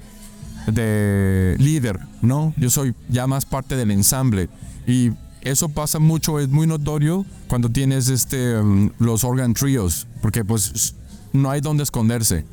de 0.68 1.58
líder, 1.60 2.00
¿no? 2.22 2.54
Yo 2.56 2.70
soy 2.70 2.96
ya 3.10 3.28
más 3.28 3.44
parte 3.44 3.76
del 3.76 3.92
ensamble 3.92 4.48
y 4.88 5.12
eso 5.42 5.70
pasa 5.70 6.00
mucho, 6.00 6.40
es 6.40 6.50
muy 6.50 6.68
notorio 6.68 7.26
cuando 7.48 7.70
tienes 7.70 8.10
este 8.10 8.60
um, 8.60 8.90
los 9.00 9.24
organ 9.24 9.54
trios, 9.54 10.08
porque 10.22 10.44
pues 10.44 10.96
no 11.34 11.50
hay 11.50 11.62
donde 11.62 11.84
esconderse. 11.84 12.46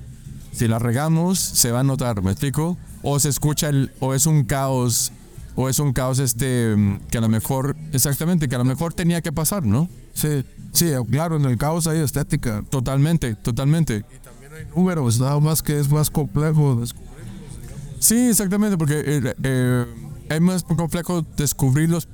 Si 0.53 0.69
la 0.69 0.79
regamos, 0.79 1.39
se 1.39 1.71
va 1.71 1.81
a 1.81 1.85
notar, 1.85 2.23
¿me 2.23 2.31
explico? 2.31 2.79
O 3.03 3.19
se 3.21 3.29
escucha 3.29 3.69
el, 3.69 3.93
o 4.01 4.15
es 4.15 4.27
un 4.27 4.45
caos, 4.45 5.13
o 5.55 5.69
es 5.69 5.79
un 5.79 5.93
caos 5.93 6.19
este 6.19 6.75
um, 6.75 6.99
que 7.11 7.19
a 7.19 7.21
lo 7.21 7.29
mejor, 7.29 7.77
exactamente, 7.93 8.49
que 8.49 8.55
a 8.55 8.59
lo 8.59 8.65
mejor 8.65 8.95
tenía 8.95 9.21
que 9.21 9.33
pasar, 9.33 9.65
¿no? 9.65 9.89
Sí, 10.15 10.45
sí, 10.73 10.93
claro, 11.11 11.37
en 11.37 11.45
el 11.45 11.59
caos 11.59 11.87
hay 11.87 11.99
estética. 12.01 12.63
Totalmente, 12.71 13.35
totalmente. 13.35 14.05
Números, 14.75 15.21
nada 15.21 15.39
más 15.41 15.63
que 15.63 15.79
es 15.79 15.91
más 15.91 16.11
complejo. 16.11 16.83
Sí, 17.99 18.29
exactamente, 18.29 18.79
porque 18.79 19.03
eh, 19.05 19.35
eh, 19.43 19.87
es 20.31 20.41
más 20.41 20.63
complejo 20.63 21.25
descubrirlos. 21.37 22.09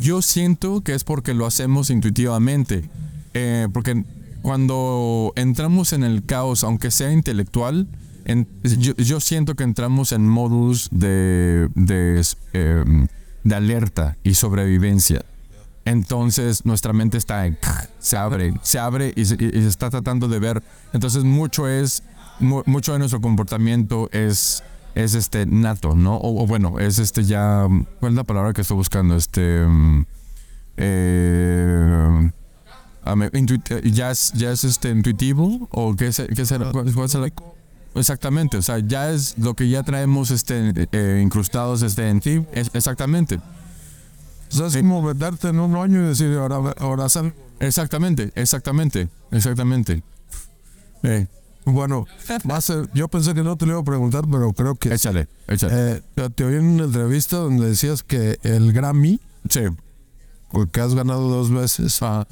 Yo 0.00 0.22
siento 0.22 0.80
que 0.82 0.94
es 0.94 1.04
porque 1.04 1.34
lo 1.34 1.46
hacemos 1.46 1.90
intuitivamente. 1.90 2.88
Eh, 3.34 3.68
porque 3.72 4.04
cuando 4.42 5.32
entramos 5.36 5.92
en 5.92 6.02
el 6.04 6.24
caos, 6.24 6.64
aunque 6.64 6.90
sea 6.90 7.12
intelectual, 7.12 7.86
yo, 8.98 9.20
siento 9.20 9.54
que 9.54 9.64
entramos 9.64 10.12
en 10.12 10.26
modus 10.28 10.88
de, 10.92 11.68
de, 11.74 12.22
eh, 12.52 12.84
de 13.44 13.54
alerta 13.54 14.16
y 14.22 14.34
sobrevivencia. 14.34 15.24
Entonces 15.84 16.64
nuestra 16.64 16.92
mente 16.92 17.18
está 17.18 17.46
en, 17.46 17.58
se 17.98 18.16
abre, 18.16 18.54
se 18.62 18.78
abre 18.78 19.12
y 19.16 19.24
se, 19.24 19.36
está 19.66 19.90
tratando 19.90 20.28
de 20.28 20.38
ver. 20.38 20.62
Entonces 20.92 21.24
mucho 21.24 21.68
es, 21.68 22.04
mu- 22.38 22.62
mucho 22.66 22.92
de 22.92 23.00
nuestro 23.00 23.20
comportamiento 23.20 24.08
es, 24.12 24.62
es 24.94 25.14
este 25.14 25.46
nato, 25.46 25.94
¿no? 25.94 26.16
O, 26.16 26.42
o 26.42 26.46
bueno, 26.46 26.78
es 26.78 26.98
este 26.98 27.24
ya, 27.24 27.66
¿cuál 28.00 28.12
es 28.12 28.16
la 28.16 28.24
palabra 28.24 28.52
que 28.52 28.60
estoy 28.62 28.76
buscando? 28.76 29.16
Este, 29.16 29.64
mm, 29.66 30.04
eh, 30.76 32.30
ya 33.84 34.10
es, 34.10 34.32
ya 34.34 34.52
es 34.52 34.64
este 34.64 34.90
intuitivo 34.90 35.68
o 35.70 35.96
qué 35.96 36.08
es, 36.08 36.22
qué 36.34 36.44
será? 36.46 36.70
¿Cuál- 36.70 36.92
cuál 36.94 37.08
será? 37.08 37.26
Exactamente, 37.94 38.56
o 38.56 38.62
sea, 38.62 38.78
ya 38.78 39.10
es 39.10 39.36
lo 39.38 39.54
que 39.54 39.68
ya 39.68 39.82
traemos 39.82 40.30
este 40.30 40.72
eh, 40.92 41.20
incrustados 41.22 41.82
este 41.82 42.08
en 42.08 42.20
ti, 42.20 42.44
es- 42.52 42.70
exactamente. 42.72 43.36
O 44.50 44.54
sea, 44.54 44.66
es 44.66 44.76
como 44.76 45.02
meterte 45.02 45.48
en 45.48 45.58
un 45.60 45.74
año 45.76 46.02
y 46.02 46.08
decir, 46.08 46.32
ahora, 46.36 46.74
ahora 46.78 47.08
sal. 47.08 47.34
Exactamente, 47.58 48.30
exactamente, 48.34 49.08
exactamente. 49.30 50.02
Eh, 51.02 51.26
Bueno, 51.64 52.06
yo 52.94 53.08
pensé 53.08 53.34
que 53.34 53.42
no 53.42 53.56
te 53.56 53.66
lo 53.66 53.72
iba 53.72 53.80
a 53.80 53.84
preguntar, 53.84 54.24
pero 54.30 54.52
creo 54.52 54.74
que... 54.74 54.92
échale, 54.92 55.28
échale. 55.46 55.96
Eh, 55.96 56.02
te 56.34 56.44
oí 56.44 56.56
en 56.56 56.64
una 56.64 56.84
entrevista 56.84 57.36
donde 57.36 57.68
decías 57.68 58.02
que 58.02 58.38
el 58.42 58.72
Grammy, 58.72 59.20
sí. 59.48 59.60
el 60.52 60.68
que 60.72 60.80
has 60.80 60.94
ganado 60.94 61.28
dos 61.28 61.50
veces, 61.50 61.98
Ah, 62.02 62.26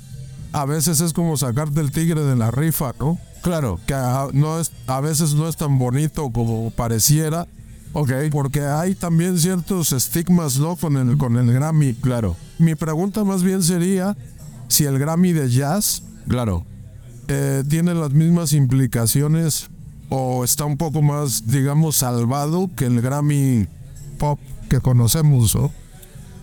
a 0.52 0.64
veces 0.64 1.00
es 1.00 1.12
como 1.12 1.36
sacarte 1.36 1.80
el 1.80 1.92
tigre 1.92 2.22
de 2.22 2.34
la 2.34 2.50
rifa, 2.50 2.92
¿no? 2.98 3.18
claro, 3.42 3.78
Que 3.86 3.94
a, 3.94 4.26
no 4.32 4.58
es, 4.60 4.72
a 4.86 5.00
veces 5.00 5.34
no 5.34 5.48
es 5.48 5.56
tan 5.56 5.78
bonito 5.78 6.30
como 6.30 6.70
pareciera, 6.72 7.46
ok, 7.92 8.10
porque 8.30 8.62
hay 8.62 8.94
también 8.94 9.38
ciertos 9.38 9.92
estigmas, 9.92 10.58
¿no? 10.58 10.76
Con 10.76 10.96
el, 10.96 11.16
con 11.16 11.36
el 11.36 11.52
Grammy. 11.52 11.94
claro, 11.94 12.36
Mi 12.58 12.74
pregunta 12.74 13.24
más 13.24 13.42
bien 13.42 13.62
sería 13.62 14.16
si 14.68 14.84
el 14.84 14.98
Grammy 14.98 15.32
de 15.32 15.48
jazz 15.50 16.02
claro. 16.28 16.64
Eh, 17.32 17.62
tiene 17.68 17.94
las 17.94 18.10
mismas 18.10 18.52
implicaciones 18.52 19.68
o 20.08 20.42
está 20.42 20.64
un 20.64 20.76
poco 20.76 21.00
más, 21.00 21.46
digamos, 21.46 21.96
salvado 21.96 22.68
que 22.76 22.86
el 22.86 23.00
Grammy 23.00 23.68
pop 24.18 24.40
que 24.68 24.80
conocemos, 24.80 25.54
¿no? 25.54 25.70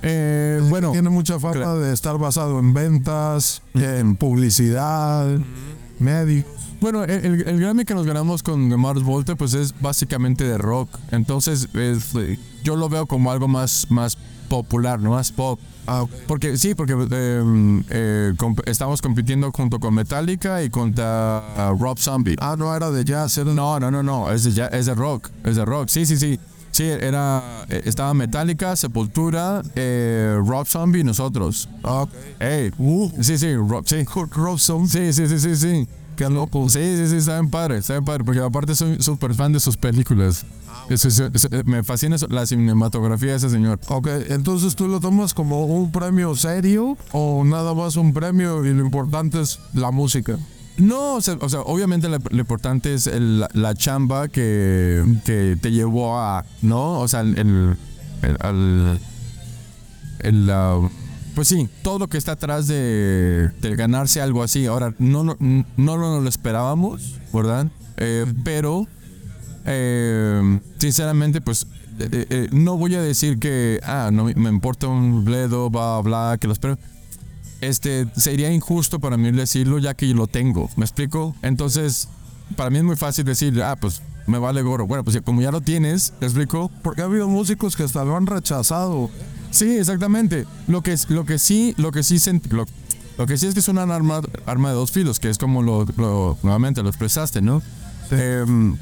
Eh, 0.02 0.62
bueno, 0.70 0.92
Tiene 0.94 1.10
mucha 1.10 1.40
fama 1.40 1.74
de 1.74 1.94
estar 1.94 2.18
basado 2.18 2.60
en 2.60 2.74
ventas, 2.74 3.62
en 3.74 4.16
publicidad, 4.16 5.28
médicos. 6.00 6.52
bueno, 6.82 7.04
el, 7.04 7.42
el- 7.48 7.60
Grammy 7.60 7.86
que 7.86 7.94
nos 7.96 8.06
ganamos 8.06 8.44
con 8.44 8.68
Mars 8.80 9.04
Volta, 9.04 9.36
pues 9.36 9.54
es 9.54 9.74
básicamente 9.82 10.44
de 10.44 10.58
rock. 10.58 10.90
Entonces, 11.12 11.68
es, 11.74 12.14
eh, 12.16 12.38
yo 12.64 12.76
lo 12.76 12.90
veo 12.90 13.06
como 13.06 13.32
algo 13.32 13.48
más, 13.48 13.88
más 13.90 14.18
popular, 14.50 15.00
¿no? 15.00 15.12
Más 15.12 15.32
pop. 15.32 15.60
Ah. 15.88 16.06
Porque 16.28 16.58
sí, 16.58 16.76
porque 16.76 16.94
eh, 16.94 17.82
eh, 17.90 18.34
comp- 18.38 18.62
estamos 18.66 19.02
compitiendo 19.02 19.52
junto 19.52 19.80
con 19.80 19.94
Metallica 19.94 20.62
y 20.64 20.70
contra 20.70 21.72
Rob 21.80 21.98
Zombie. 21.98 22.36
Ah, 22.40 22.56
no 22.58 22.76
era 22.76 22.92
de 22.92 23.04
jazz, 23.06 23.38
era 23.38 23.54
No, 23.54 23.80
no, 23.80 23.90
no, 23.90 24.04
no, 24.04 24.32
es 24.32 24.44
de, 24.44 24.52
ya- 24.52 24.68
es 24.68 24.86
de 24.86 24.96
rock, 24.96 25.30
es 25.46 25.56
de 25.56 25.64
rock. 25.66 25.88
Sí, 25.90 26.06
sí, 26.06 26.18
sí. 26.18 26.40
Sí, 26.78 26.84
era, 26.84 27.66
eh, 27.70 27.82
estaba 27.86 28.14
Metallica, 28.14 28.76
Sepultura, 28.76 29.64
eh, 29.76 30.40
Rob 30.46 30.68
Zombie 30.68 31.00
y 31.02 31.04
nosotros. 31.04 31.68
Ah, 31.84 32.04
ok. 32.04 32.12
Ey, 32.40 32.72
Uh, 32.78 33.10
sí, 33.20 33.36
sí, 33.40 33.56
Rob, 33.56 33.84
sí. 33.88 34.06
Kurt 34.14 34.32
Robson, 34.36 34.88
Sí, 34.88 35.12
sí, 35.12 35.28
sí, 35.28 35.40
sí, 35.40 35.56
sí. 35.56 35.88
qué 36.16 36.30
loco. 36.30 36.70
Sí, 36.70 36.80
sí, 36.98 37.08
sí, 37.08 37.16
está 37.16 37.40
bien 37.40 37.50
padre, 37.50 37.78
está 37.80 37.94
bien 37.94 38.06
padre, 38.06 38.24
porque 38.24 38.42
aparte 38.42 38.76
soy 38.76 39.02
súper 39.02 39.34
fan 39.34 39.54
de 39.54 39.60
sus 39.60 39.76
películas. 39.76 40.46
Eso- 40.88 41.08
eso- 41.08 41.30
eso- 41.34 41.50
me 41.66 41.84
fascina 41.84 42.16
la 42.30 42.46
cinematografía 42.46 43.32
de 43.32 43.38
ese 43.38 43.50
señor. 43.50 43.80
Ok, 43.90 44.08
entonces 44.30 44.76
tú 44.76 44.88
lo 44.88 45.00
tomas 45.00 45.34
como 45.34 45.66
un 45.66 45.92
premio 45.92 46.36
serio 46.36 46.96
o 47.12 47.44
nada 47.44 47.74
más 47.74 47.96
un 47.96 48.14
premio 48.14 48.64
y 48.64 48.74
lo 48.76 48.86
importante 48.86 49.42
es 49.42 49.60
la 49.74 49.90
música. 49.90 50.38
No, 50.78 51.16
o 51.16 51.22
sea, 51.22 51.38
o 51.42 51.50
sea, 51.50 51.62
obviamente 51.62 52.08
lo, 52.08 52.18
lo 52.30 52.40
importante 52.40 52.94
es 52.94 53.08
el- 53.08 53.40
la, 53.40 53.50
la 53.54 53.74
chamba 53.74 54.28
que, 54.28 55.04
que 55.26 55.58
te 55.60 55.72
llevó 55.72 56.20
a, 56.20 56.46
¿no? 56.62 57.00
O 57.00 57.08
sea, 57.08 57.22
el, 57.22 57.38
el, 58.22 59.00
el- 60.20 60.90
pues 61.36 61.48
sí, 61.50 61.70
todo 61.84 62.00
lo 62.00 62.08
que 62.08 62.18
está 62.18 62.32
atrás 62.34 62.68
de, 62.68 63.50
de 63.62 63.76
ganarse 63.76 64.22
algo 64.22 64.42
así. 64.44 64.66
Ahora, 64.66 64.94
no, 64.98 65.24
no, 65.24 65.36
no 65.40 65.98
lo, 65.98 66.20
lo 66.22 66.30
esperábamos, 66.30 67.20
¿verdad? 67.32 67.68
Eh, 67.98 68.26
pero, 68.44 68.88
eh, 69.66 70.60
sinceramente, 70.80 71.40
pues, 71.42 71.68
eh, 72.00 72.26
eh, 72.30 72.48
no 72.52 72.78
voy 72.78 72.96
a 72.96 73.02
decir 73.02 73.38
que, 73.40 73.80
ah, 73.84 74.10
no 74.12 74.26
me- 74.26 74.50
importa 74.50 74.88
un 74.88 75.26
bledo, 75.26 75.70
bla, 75.70 76.00
bla, 76.04 76.38
que 76.40 76.48
los 76.48 76.58
premios 76.60 76.80
este, 77.62 78.08
sería 78.16 78.52
injusto 78.52 79.00
para 79.00 79.18
mí 79.18 79.32
decirlo 79.32 79.80
ya 79.80 79.94
que 79.94 80.08
yo 80.08 80.14
lo 80.16 80.28
tengo. 80.28 80.70
¿Me 80.76 80.86
explico? 80.86 81.36
Entonces, 81.42 82.08
para 82.56 82.70
mí 82.70 82.78
es 82.78 82.84
muy 82.84 82.96
fácil 82.96 83.26
decir, 83.26 83.62
ah, 83.64 83.76
pues 83.76 84.02
me 84.28 84.38
vale 84.40 84.62
gorro. 84.62 84.88
Bueno, 84.88 85.04
pues 85.04 85.20
como 85.22 85.42
ya 85.42 85.52
lo 85.52 85.62
tienes, 85.62 86.14
¿me 86.20 86.28
explico? 86.28 86.70
Porque 86.84 87.02
ha 87.02 87.06
habido 87.06 87.28
músicos 87.28 87.76
que 87.76 87.84
hasta 87.84 88.04
lo 88.04 88.16
han 88.18 88.26
rechazado. 88.28 89.10
Sí, 89.52 89.78
exactamente. 89.78 90.46
Lo 90.68 90.82
que, 90.84 90.94
es- 90.94 91.10
lo 91.10 91.26
que 91.26 91.40
sí, 91.40 91.74
lo 91.78 91.92
que 91.92 92.04
sí, 92.04 92.16
sent- 92.16 92.50
lo, 92.52 92.66
lo 93.18 93.26
que 93.26 93.38
sí 93.38 93.48
es 93.48 93.54
que 93.54 93.62
es 93.62 93.68
una 93.70 93.84
arma, 93.84 94.22
arma 94.46 94.70
de 94.70 94.76
dos 94.76 94.92
filos, 94.92 95.20
que 95.20 95.30
es 95.30 95.38
como 95.38 95.62
lo, 95.62 95.86
lo- 95.98 96.38
nuevamente 96.44 96.84
lo 96.84 96.90
expresaste, 96.90 97.42
¿no? 97.42 97.62
Em, 98.12 98.76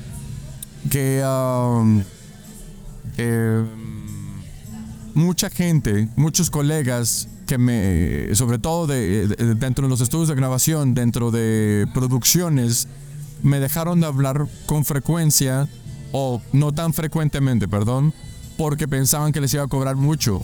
que, 0.89 1.23
am, 1.25 2.03
em, 3.17 3.65
mucha 5.13 5.49
gente, 5.49 6.09
muchos 6.15 6.49
colegas 6.49 7.27
que 7.45 7.57
me, 7.57 8.33
sobre 8.35 8.59
todo 8.59 8.87
de, 8.87 9.27
de- 9.27 9.55
dentro 9.55 9.83
de 9.85 9.89
los 9.89 10.01
estudios 10.01 10.27
de 10.27 10.35
grabación, 10.35 10.93
dentro 10.93 11.31
de 11.31 11.87
producciones, 11.93 12.87
me 13.43 13.59
dejaron 13.59 13.99
de 14.01 14.07
hablar 14.07 14.47
con 14.65 14.83
frecuencia, 14.85 15.67
o 16.11 16.41
no 16.53 16.71
tan 16.73 16.93
frecuentemente, 16.93 17.67
perdón, 17.67 18.13
porque 18.57 18.87
pensaban 18.87 19.31
que 19.33 19.41
les 19.41 19.53
iba 19.53 19.63
a 19.63 19.67
cobrar 19.67 19.95
mucho. 19.95 20.41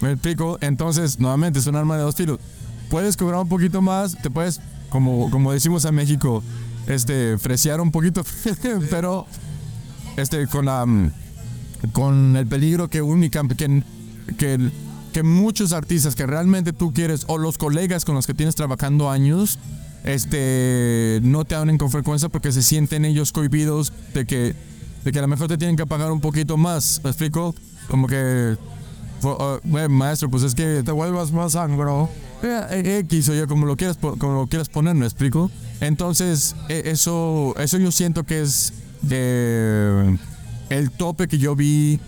¿Me 0.00 0.12
explico? 0.12 0.58
Entonces, 0.60 1.18
nuevamente, 1.20 1.58
es 1.60 1.66
un 1.66 1.76
arma 1.76 1.96
de 1.96 2.02
dos 2.02 2.16
filos. 2.16 2.38
Puedes 2.88 3.16
cobrar 3.16 3.40
un 3.40 3.48
poquito 3.48 3.80
más, 3.82 4.16
te 4.20 4.30
puedes, 4.30 4.60
como, 4.88 5.30
como 5.30 5.52
decimos 5.52 5.84
en 5.84 5.94
México, 5.94 6.42
este, 6.88 7.38
fresear 7.38 7.80
un 7.80 7.92
poquito, 7.92 8.24
pero 8.90 9.26
este, 10.16 10.46
con 10.48 10.64
la, 10.66 10.84
con 11.92 12.34
el 12.36 12.46
peligro 12.46 12.88
que 12.90 13.00
única, 13.00 13.46
que, 13.56 13.82
que, 14.36 14.70
que 15.10 15.22
muchos 15.22 15.72
artistas 15.72 16.14
que 16.14 16.26
realmente 16.26 16.72
tú 16.72 16.92
quieres, 16.92 17.24
o 17.26 17.38
los 17.38 17.58
colegas 17.58 18.04
con 18.04 18.14
los 18.14 18.26
que 18.26 18.34
tienes 18.34 18.54
trabajando 18.54 19.10
años, 19.10 19.58
este, 20.04 21.20
no 21.22 21.44
te 21.44 21.54
hablen 21.54 21.78
con 21.78 21.90
frecuencia 21.90 22.28
porque 22.28 22.52
se 22.52 22.62
sienten 22.62 23.04
ellos 23.04 23.32
cohibidos 23.32 23.92
de 24.14 24.26
que, 24.26 24.54
de 25.04 25.12
que 25.12 25.18
a 25.18 25.22
lo 25.22 25.28
mejor 25.28 25.48
te 25.48 25.58
tienen 25.58 25.76
que 25.76 25.86
pagar 25.86 26.10
un 26.10 26.20
poquito 26.20 26.56
más. 26.56 27.00
¿Me 27.04 27.10
explico? 27.10 27.54
Como 27.88 28.06
que, 28.06 28.56
uh, 29.22 29.88
maestro, 29.90 30.30
pues 30.30 30.42
es 30.42 30.54
que 30.54 30.82
Te 30.84 30.92
vuelvas 30.92 31.32
más 31.32 31.56
angro. 31.56 32.08
eh, 32.42 32.66
eh, 32.70 32.98
X 33.00 33.28
o 33.28 33.34
yo 33.34 33.46
como 33.46 33.66
lo 33.66 33.76
quieras 33.76 33.98
como 33.98 34.34
lo 34.34 34.46
quieras 34.46 34.68
poner, 34.68 34.94
¿me 34.94 35.04
explico? 35.04 35.50
Entonces, 35.80 36.54
eh, 36.68 36.82
eso 36.86 37.54
eso 37.58 37.78
yo 37.78 37.90
siento 37.90 38.24
que 38.24 38.40
es 38.42 38.72
eh, 39.10 40.16
el 40.70 40.90
tope 40.90 41.28
que 41.28 41.38
yo 41.38 41.54
vi 41.56 42.00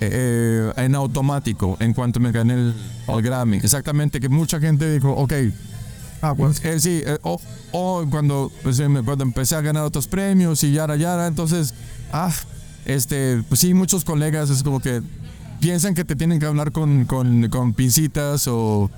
eh, 0.00 0.72
en 0.76 0.94
automático 0.94 1.76
en 1.80 1.92
cuanto 1.94 2.20
me 2.20 2.32
gané 2.32 2.54
el, 2.54 2.74
el 3.08 3.22
Grammy. 3.22 3.58
Exactamente, 3.58 4.20
que 4.20 4.28
mucha 4.28 4.58
gente 4.60 4.90
dijo, 4.92 5.10
ok, 5.12 5.32
Ah, 6.22 6.34
pues. 6.36 6.62
eh, 6.64 6.78
sí, 6.80 7.02
eh, 7.04 7.18
o, 7.22 7.40
o 7.72 8.04
cuando, 8.10 8.52
pues, 8.62 8.78
me- 8.88 9.02
cuando 9.02 9.24
empecé 9.24 9.56
a 9.56 9.60
ganar 9.62 9.84
otros 9.84 10.06
premios 10.06 10.62
y 10.64 10.72
yara 10.72 10.96
yara, 10.96 11.26
entonces, 11.26 11.72
ah, 12.12 12.30
este, 12.84 13.42
pues 13.48 13.60
sí, 13.60 13.72
muchos 13.74 14.04
colegas 14.04 14.50
es 14.50 14.62
como 14.62 14.80
que 14.80 15.02
piensan 15.60 15.94
que 15.94 16.04
te 16.04 16.16
tienen 16.16 16.38
que 16.40 16.46
hablar 16.46 16.72
con, 16.72 17.04
con, 17.06 17.48
con 17.48 17.72
pincitas 17.74 18.46
o, 18.48 18.90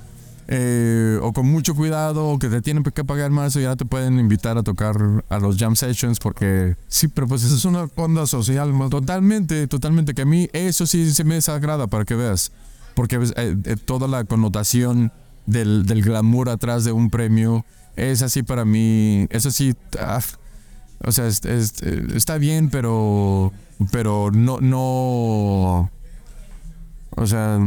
eh, 0.47 1.17
o 1.21 1.31
con 1.33 1.47
mucho 1.47 1.73
cuidado 1.75 2.27
o 2.27 2.39
que 2.39 2.49
te 2.49 2.61
tienen 2.61 2.83
que 2.83 3.03
pagar 3.03 3.31
más 3.31 3.55
o 3.55 3.59
ya 3.59 3.75
te 3.75 3.85
pueden 3.85 4.19
invitar 4.19 4.57
a 4.57 4.63
tocar 4.63 4.95
a 5.29 5.39
los 5.39 5.57
jam 5.57 5.75
sessions 5.75 6.19
porque 6.19 6.75
sí, 6.87 7.07
pero 7.07 7.27
pues 7.27 7.43
Es 7.43 7.65
una 7.65 7.87
onda 7.95 8.25
social. 8.27 8.71
Totalmente, 8.89 9.67
totalmente. 9.67 10.13
Que 10.13 10.23
a 10.23 10.25
mí 10.25 10.49
eso 10.53 10.85
sí 10.85 11.11
se 11.13 11.23
me 11.23 11.35
desagrada 11.35 11.87
para 11.87 12.05
que 12.05 12.15
veas. 12.15 12.51
Porque 12.95 13.17
ves, 13.17 13.33
eh, 13.37 13.55
eh, 13.65 13.75
toda 13.75 14.07
la 14.07 14.23
connotación 14.25 15.11
del, 15.45 15.85
del 15.85 16.01
glamour 16.03 16.49
atrás 16.49 16.83
de 16.83 16.91
un 16.91 17.09
premio 17.09 17.65
es 17.95 18.21
así 18.21 18.43
para 18.43 18.65
mí. 18.65 19.27
Eso 19.29 19.49
sí, 19.51 19.75
ah, 19.99 20.19
o 21.05 21.11
sea, 21.11 21.27
es- 21.27 21.43
es- 21.45 21.81
está 21.81 22.37
bien, 22.37 22.69
pero, 22.69 23.51
pero 23.91 24.29
no, 24.31 24.59
no, 24.61 25.89
o 27.15 27.27
sea, 27.27 27.59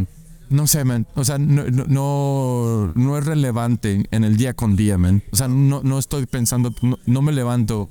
no 0.51 0.67
sé, 0.67 0.85
man. 0.85 1.07
O 1.15 1.25
sea, 1.25 1.39
no, 1.39 1.65
no, 1.65 2.93
no, 2.95 3.19
es 3.19 3.25
relevante 3.27 4.07
en 4.11 4.25
el 4.25 4.37
día 4.37 4.55
con 4.55 4.77
día, 4.77 4.99
man. 4.99 5.23
O 5.33 5.37
sea, 5.37 5.49
no, 5.49 5.83
no 5.83 5.99
estoy 5.99 6.27
pensando, 6.27 6.73
no, 6.83 6.99
no 7.07 7.23
me 7.23 7.33
levanto 7.33 7.89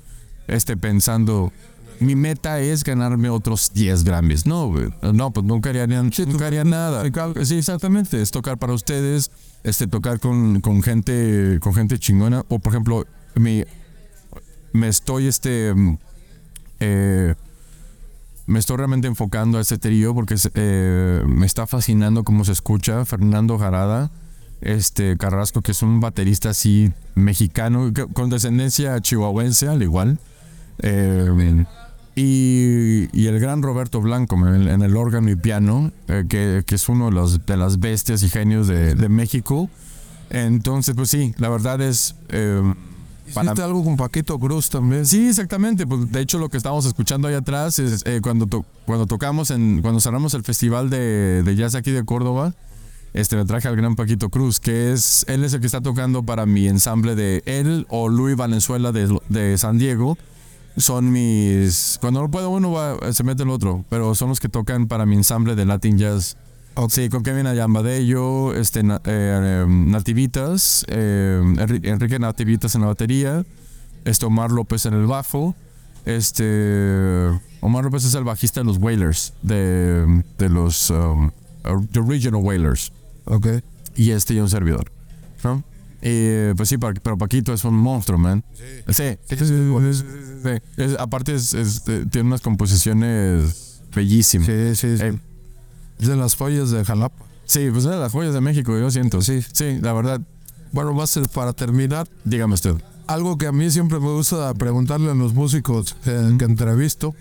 este, 0.47 0.77
pensando, 0.77 1.51
mi 1.99 2.15
meta 2.15 2.59
es 2.59 2.83
ganarme 2.83 3.29
otros 3.29 3.71
10 3.73 4.03
Grammys. 4.03 4.45
No, 4.45 4.67
güey. 4.67 4.89
No, 5.13 5.31
pues 5.31 5.45
nunca 5.45 5.69
haría, 5.69 5.87
ni- 5.87 5.95
nunca 5.95 6.47
haría 6.47 6.63
nada. 6.63 7.03
Sí, 7.43 7.57
exactamente. 7.57 8.21
Es 8.21 8.31
tocar 8.31 8.57
para 8.57 8.73
ustedes, 8.73 9.31
este, 9.63 9.87
tocar 9.87 10.19
con, 10.19 10.61
con 10.61 10.83
gente, 10.83 11.57
con 11.61 11.73
gente 11.73 11.97
chingona. 11.99 12.43
O 12.49 12.59
por 12.59 12.73
ejemplo, 12.73 13.05
mi, 13.35 13.63
me 14.73 14.87
estoy 14.89 15.27
este 15.27 15.73
mm, 15.73 15.97
eh, 16.81 17.35
me 18.47 18.59
estoy 18.59 18.77
realmente 18.77 19.07
enfocando 19.07 19.57
a 19.57 19.61
este 19.61 19.77
trío 19.77 20.13
porque 20.13 20.35
eh, 20.53 21.23
me 21.27 21.45
está 21.45 21.67
fascinando 21.67 22.23
cómo 22.23 22.45
se 22.45 22.51
escucha. 22.51 23.05
Fernando 23.05 23.57
Jarada 23.57 24.11
este 24.61 25.17
Carrasco 25.17 25.61
que 25.61 25.71
es 25.71 25.81
un 25.81 25.99
baterista 25.99 26.49
así 26.49 26.91
mexicano 27.13 27.91
con 28.13 28.29
descendencia 28.29 28.99
chihuahuense 28.99 29.67
al 29.67 29.83
igual. 29.83 30.19
Eh, 30.79 31.65
y, 32.15 33.09
y 33.11 33.27
el 33.27 33.39
gran 33.39 33.61
Roberto 33.61 33.99
Blanco 34.01 34.35
en 34.47 34.55
el, 34.55 34.67
en 34.69 34.81
el 34.81 34.95
órgano 34.95 35.29
y 35.29 35.35
piano 35.35 35.91
eh, 36.07 36.25
que, 36.29 36.63
que 36.65 36.75
es 36.75 36.87
uno 36.87 37.05
de, 37.05 37.11
los, 37.11 37.45
de 37.45 37.57
las 37.57 37.79
bestias 37.79 38.23
y 38.23 38.29
genios 38.29 38.67
de, 38.67 38.95
de 38.95 39.09
México. 39.09 39.69
Entonces 40.29 40.95
pues 40.95 41.09
sí 41.09 41.33
la 41.37 41.49
verdad 41.49 41.81
es 41.81 42.15
eh, 43.27 43.31
para- 43.33 43.45
Hiciste 43.47 43.63
algo 43.63 43.83
con 43.83 43.97
Paquito 43.97 44.39
Cruz 44.39 44.69
también. 44.69 45.05
Sí, 45.05 45.27
exactamente. 45.29 45.85
Pues 45.87 46.11
de 46.11 46.19
hecho 46.21 46.37
lo 46.37 46.49
que 46.49 46.57
estábamos 46.57 46.85
escuchando 46.85 47.27
ahí 47.27 47.33
atrás 47.35 47.79
es 47.79 48.03
eh, 48.05 48.19
cuando 48.21 48.45
to- 48.47 48.65
cuando 48.85 49.05
tocamos 49.05 49.51
en 49.51 49.81
cuando 49.81 49.99
cerramos 49.99 50.33
el 50.33 50.43
festival 50.43 50.89
de, 50.89 51.43
de 51.43 51.55
jazz 51.55 51.75
aquí 51.75 51.91
de 51.91 52.03
Córdoba. 52.05 52.53
Este 53.13 53.37
me 53.37 53.45
traje 53.45 53.69
al 53.69 53.77
gran 53.77 53.95
Paquito 53.95 54.27
Cruz, 54.29 54.59
que 54.59 54.91
es 54.91 55.25
él 55.29 55.43
es 55.45 55.53
el 55.53 55.61
que 55.61 55.65
está 55.67 55.79
tocando 55.79 56.23
para 56.23 56.45
mi 56.45 56.67
ensamble 56.67 57.15
de 57.15 57.43
él 57.45 57.85
o 57.89 58.09
Luis 58.09 58.35
Valenzuela 58.35 58.91
de, 58.91 59.17
de 59.29 59.57
San 59.57 59.77
Diego. 59.77 60.17
Son 60.77 61.09
mis 61.13 61.97
cuando 62.01 62.21
no 62.21 62.29
puede 62.29 62.47
uno 62.47 62.71
va- 62.73 63.13
se 63.13 63.23
mete 63.23 63.43
el 63.43 63.49
otro, 63.49 63.85
pero 63.89 64.13
son 64.15 64.27
los 64.27 64.41
que 64.41 64.49
tocan 64.49 64.87
para 64.87 65.05
mi 65.05 65.15
ensamble 65.15 65.55
de 65.55 65.65
Latin 65.65 65.97
Jazz. 65.97 66.35
Sí, 66.89 67.09
con 67.09 67.23
Kevin 67.23 67.47
Ayambadello, 67.47 68.53
este, 68.53 68.81
eh, 68.81 68.99
eh, 69.05 69.65
Nativitas, 69.67 70.85
eh, 70.89 71.39
Enri- 71.43 71.85
Enrique 71.87 72.19
Nativitas 72.19 72.75
en 72.75 72.81
la 72.81 72.87
batería, 72.87 73.43
este 74.03 74.25
Omar 74.25 74.51
López 74.51 74.85
en 74.85 74.93
el 74.93 75.05
bajo, 75.07 75.55
este 76.05 77.29
Omar 77.61 77.83
López 77.85 78.05
es 78.05 78.13
el 78.13 78.23
bajista 78.23 78.59
de 78.59 78.65
los 78.65 78.77
Wailers, 78.77 79.33
de, 79.41 80.23
de 80.37 80.49
los 80.49 80.89
um, 80.91 81.31
the 81.91 81.99
Original 81.99 82.41
Wailers, 82.43 82.91
Ok. 83.25 83.47
y 83.95 84.11
este 84.11 84.33
y 84.35 84.39
un 84.39 84.49
servidor, 84.49 84.91
¿no? 85.43 85.63
Y, 86.03 86.53
pues 86.55 86.69
sí, 86.69 86.77
pero 86.77 87.17
Paquito 87.17 87.51
es 87.53 87.63
un 87.65 87.73
monstruo, 87.73 88.19
man. 88.19 88.43
Sí, 88.53 88.63
sí, 88.93 89.17
sí, 89.27 89.35
sí, 89.37 90.03
sí. 90.43 90.49
Es- 90.77 90.99
aparte 90.99 91.33
es- 91.33 91.53
es- 91.55 91.81
eh, 91.87 92.05
tiene 92.11 92.27
unas 92.27 92.41
composiciones 92.41 93.81
bellísimas. 93.95 94.45
Sí, 94.45 94.75
sí. 94.75 94.97
sí. 94.99 95.19
Eh, 95.99 96.07
de 96.07 96.15
las 96.15 96.35
joyas 96.35 96.71
de 96.71 96.83
Jalapa. 96.83 97.25
Sí, 97.45 97.67
pues 97.71 97.85
es 97.85 97.91
de 97.91 97.97
las 97.97 98.11
joyas 98.11 98.33
de 98.33 98.41
México, 98.41 98.77
yo 98.77 98.89
siento. 98.91 99.21
Sí, 99.21 99.41
sí, 99.53 99.79
la 99.81 99.93
verdad. 99.93 100.21
Bueno, 100.71 100.95
va 100.95 101.03
a 101.03 101.07
ser 101.07 101.27
para 101.29 101.53
terminar. 101.53 102.07
Dígame 102.23 102.53
usted. 102.53 102.75
Algo 103.07 103.37
que 103.37 103.47
a 103.47 103.51
mí 103.51 103.69
siempre 103.69 103.99
me 103.99 104.11
gusta 104.11 104.53
preguntarle 104.55 105.11
a 105.11 105.13
los 105.13 105.33
músicos 105.33 105.95
eh, 106.05 106.35
que 106.39 106.45
entrevisto 106.45 107.13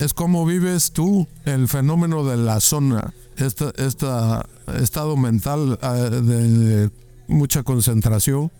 es 0.00 0.14
cómo 0.14 0.46
vives 0.46 0.92
tú 0.92 1.26
el 1.44 1.68
fenómeno 1.68 2.24
de 2.24 2.36
la 2.38 2.60
zona, 2.60 3.12
este 3.36 3.66
esta 3.76 4.46
estado 4.80 5.16
mental 5.16 5.78
eh, 5.82 6.10
de 6.22 6.90
mucha 7.28 7.62
concentración, 7.62 8.50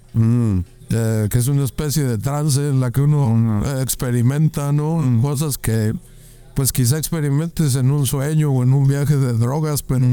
eh, 0.91 1.29
que 1.31 1.39
es 1.39 1.49
una 1.49 1.65
especie 1.65 2.05
de 2.05 2.19
trance 2.19 2.61
en 2.61 2.81
la 2.81 2.91
que 2.91 3.01
uno 3.01 3.63
eh, 3.65 3.83
experimenta, 3.83 4.73
¿no? 4.73 5.03
Cosas 5.23 5.57
que 5.57 5.95
pues 6.61 6.73
quizá 6.73 6.99
experimentes 6.99 7.75
en 7.75 7.91
un 7.91 8.05
sueño 8.05 8.51
o 8.51 8.63
en 8.63 8.75
un 8.75 8.87
viaje 8.87 9.17
de 9.17 9.33
drogas, 9.33 9.83
pero, 9.83 10.07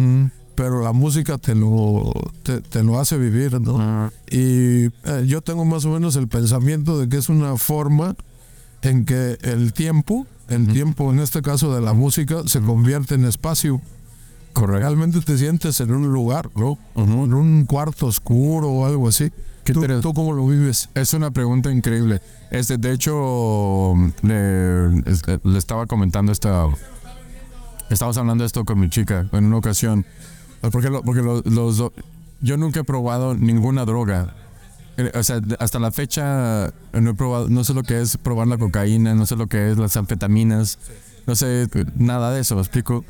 pero 0.56 0.82
la 0.82 0.94
música 0.94 1.38
te 1.38 1.54
lo, 1.54 2.14
te, 2.42 2.62
te 2.62 2.84
lo 2.84 3.02
hace 3.02 3.18
vivir, 3.18 3.60
¿no? 3.60 4.10
Y 4.32 4.86
eh, 4.86 5.26
yo 5.26 5.42
tengo 5.42 5.66
más 5.66 5.84
o 5.84 5.90
menos 5.90 6.16
el 6.16 6.30
pensamiento 6.30 6.98
de 6.98 7.10
que 7.10 7.18
es 7.18 7.28
una 7.28 7.58
forma 7.58 8.16
en 8.82 9.04
que 9.04 9.38
el 9.42 9.74
tiempo, 9.74 10.26
el 10.48 10.70
tiempo 10.72 11.12
en 11.12 11.20
este 11.20 11.42
caso 11.42 11.76
de 11.76 11.82
la 11.82 11.92
música, 11.92 12.44
se 12.46 12.62
convierte 12.62 13.16
en 13.16 13.26
espacio. 13.26 13.82
Realmente 14.56 15.20
te 15.20 15.38
sientes 15.38 15.82
en 15.82 15.92
un 15.92 16.14
lugar, 16.14 16.50
¿no? 16.56 16.80
En 16.96 17.34
un 17.34 17.66
cuarto 17.66 18.06
oscuro 18.06 18.70
o 18.70 18.86
algo 18.86 19.10
así. 19.10 19.34
¿Qué 19.68 19.74
¿Tú, 20.02 20.14
cómo 20.14 20.34
lo 20.34 20.48
vives? 20.48 20.90
Es 20.96 21.14
una 21.14 21.32
pregunta 21.32 21.72
increíble. 21.72 22.22
Este, 22.52 22.78
de 22.78 22.94
hecho, 22.94 23.94
le, 24.22 25.00
este, 25.12 25.40
le 25.44 25.58
estaba 25.58 25.86
comentando 25.88 26.32
esta. 26.32 26.68
Estábamos 27.90 28.18
hablando 28.18 28.44
de 28.44 28.48
esto 28.48 28.64
con 28.66 28.80
mi 28.80 28.90
chica 28.90 29.28
en 29.32 29.46
una 29.46 29.58
ocasión. 29.58 30.06
Porque, 30.72 30.90
lo- 30.90 31.04
porque 31.04 31.22
lo- 31.22 31.42
los, 31.42 31.78
do- 31.78 31.94
yo 32.42 32.56
nunca 32.58 32.80
he 32.80 32.84
probado 32.84 33.36
ninguna 33.36 33.84
droga. 33.86 34.34
Eh, 34.98 35.12
O 35.14 35.24
sea, 35.24 35.42
hasta 35.60 35.80
la 35.80 35.92
fecha 35.92 36.74
no 36.94 37.10
he 37.12 37.14
probado, 37.14 37.50
no 37.50 37.64
sé 37.64 37.74
lo 37.74 37.84
que 37.84 38.02
es 38.02 38.18
probar 38.18 38.48
la 38.48 38.58
cocaína, 38.58 39.14
no 39.16 39.26
sé 39.26 39.36
lo 39.36 39.48
que 39.48 39.72
es 39.72 39.78
las 39.78 39.96
anfetaminas, 39.98 40.80
no 41.28 41.36
sé 41.36 41.68
nada 41.96 42.32
de 42.32 42.40
eso, 42.42 42.56
¿me 42.56 42.62
explico? 42.62 43.04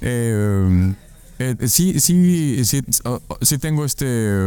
Eh, 0.00 0.94
eh, 1.40 1.56
sí, 1.68 1.98
sí, 2.00 2.64
sí, 2.64 2.82
oh, 3.04 3.20
oh, 3.28 3.38
sí 3.40 3.58
tengo 3.58 3.84
este... 3.84 4.04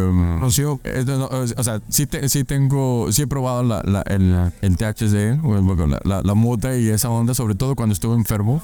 um, 0.07 0.39
Rocío, 0.39 0.79
eh, 0.83 1.03
no, 1.05 1.17
no, 1.17 1.25
o 1.27 1.63
sea, 1.63 1.81
sí, 1.89 2.05
te- 2.05 2.29
sí 2.29 2.43
tengo, 2.43 3.11
sí 3.11 3.23
he 3.23 3.27
probado 3.27 3.63
la, 3.63 3.81
la- 3.83 4.03
el, 4.03 4.51
el 4.61 4.77
THC, 4.77 5.41
la, 5.43 5.99
la, 6.03 6.21
la 6.21 6.33
mota 6.35 6.77
y 6.77 6.87
esa 6.89 7.09
onda, 7.09 7.33
sobre 7.33 7.55
todo 7.55 7.75
cuando 7.75 7.93
estuve 7.93 8.15
enfermo. 8.15 8.61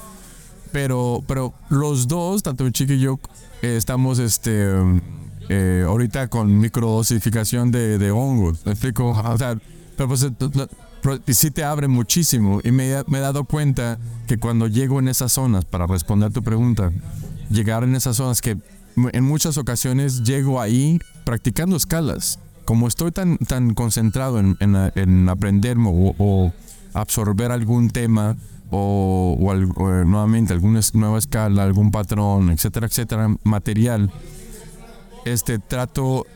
Pero, 0.72 1.22
pero 1.26 1.52
los 1.68 2.06
dos, 2.06 2.42
tanto 2.44 2.62
mi 2.62 2.70
chica 2.70 2.92
y 2.94 3.00
yo, 3.00 3.18
eh, 3.62 3.74
estamos 3.76 4.20
este, 4.20 4.68
eh, 5.48 5.84
ahorita 5.86 6.28
con 6.28 6.58
microdosificación 6.60 7.72
de, 7.72 7.98
de 7.98 8.10
hongos. 8.12 8.64
¿Me 8.64 8.72
explico? 8.72 9.08
O 9.10 9.38
sea, 9.38 9.58
pero 9.96 10.08
pues, 10.08 10.22
eh, 10.22 11.32
sí 11.34 11.50
te 11.50 11.64
abre 11.64 11.88
muchísimo. 11.88 12.60
Y 12.62 12.70
me 12.70 12.88
he 12.92 13.20
dado 13.20 13.42
cuenta 13.44 13.98
que 14.28 14.38
cuando 14.38 14.68
llego 14.68 15.00
en 15.00 15.08
esas 15.08 15.32
zonas, 15.32 15.64
para 15.64 15.88
responder 15.88 16.32
tu 16.32 16.42
pregunta, 16.44 16.92
llegar 17.50 17.84
en 17.84 17.94
esas 17.94 18.16
zonas 18.16 18.40
que 18.40 18.56
en 19.12 19.24
muchas 19.24 19.58
ocasiones 19.58 20.22
llego 20.22 20.60
ahí 20.60 20.98
practicando 21.24 21.76
escalas. 21.76 22.38
Como 22.64 22.86
estoy 22.88 23.10
tan, 23.12 23.36
tan 23.38 23.74
concentrado 23.74 24.38
en, 24.38 24.56
en, 24.60 24.76
en 24.94 25.28
aprender 25.28 25.76
o, 25.78 26.14
o 26.18 26.52
absorber 26.94 27.50
algún 27.52 27.90
tema 27.90 28.36
o, 28.70 29.36
o 29.40 29.54
nuevamente 30.04 30.52
alguna 30.52 30.80
nueva 30.94 31.18
escala, 31.18 31.64
algún 31.64 31.90
patrón, 31.90 32.50
etcétera, 32.50 32.86
etcétera, 32.86 33.34
material, 33.42 34.12
este 35.24 35.58
trato, 35.58 36.26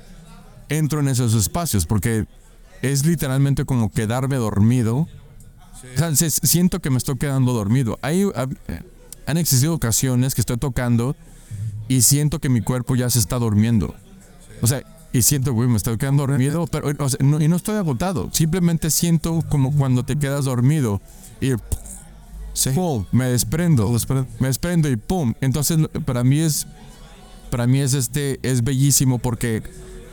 entro 0.68 1.00
en 1.00 1.09
esos 1.09 1.35
espacios 1.35 1.87
porque 1.87 2.27
es 2.83 3.07
literalmente 3.07 3.64
como 3.64 3.90
quedarme 3.90 4.37
dormido. 4.37 4.96
O 5.94 5.98
sea, 5.98 6.14
se- 6.16 6.31
siento 6.31 6.81
que 6.81 6.90
me 6.90 6.98
estoy 6.98 7.16
quedando 7.18 7.53
dormido. 7.53 7.98
Hay, 8.03 8.22
eh, 8.22 8.83
han 9.26 9.37
existido 9.37 9.74
ocasiones 9.74 10.34
que 10.34 10.40
estoy 10.40 10.56
tocando 10.56 11.16
y 11.88 12.02
siento 12.02 12.38
que 12.38 12.48
mi 12.48 12.60
cuerpo 12.60 12.96
ya 12.96 13.10
se 13.10 13.18
está 13.18 13.38
durmiendo. 13.38 13.94
O 14.62 14.66
sea, 14.66 14.82
y 15.12 15.22
siento, 15.22 15.52
güey, 15.52 15.68
me 15.68 15.76
estoy 15.76 15.96
quedando 15.96 16.26
dormido, 16.26 16.66
pero 16.66 16.90
o 16.98 17.08
sea, 17.08 17.18
no, 17.24 17.40
y 17.40 17.48
no 17.48 17.56
estoy 17.56 17.76
agotado. 17.76 18.30
Simplemente 18.32 18.90
siento 18.90 19.44
como 19.48 19.72
cuando 19.72 20.04
te 20.04 20.16
quedas 20.16 20.46
dormido 20.46 21.00
y 21.40 21.52
¡pum! 22.74 23.04
me 23.12 23.26
desprendo. 23.26 23.96
Me 24.40 24.48
desprendo 24.48 24.88
y 24.88 24.96
¡pum! 24.96 25.34
Entonces, 25.40 25.78
para 26.04 26.24
mí 26.24 26.40
es 26.40 26.66
para 27.50 27.68
mí 27.68 27.78
es 27.78 27.94
este 27.94 28.40
es 28.42 28.64
bellísimo 28.64 29.18
porque 29.18 29.62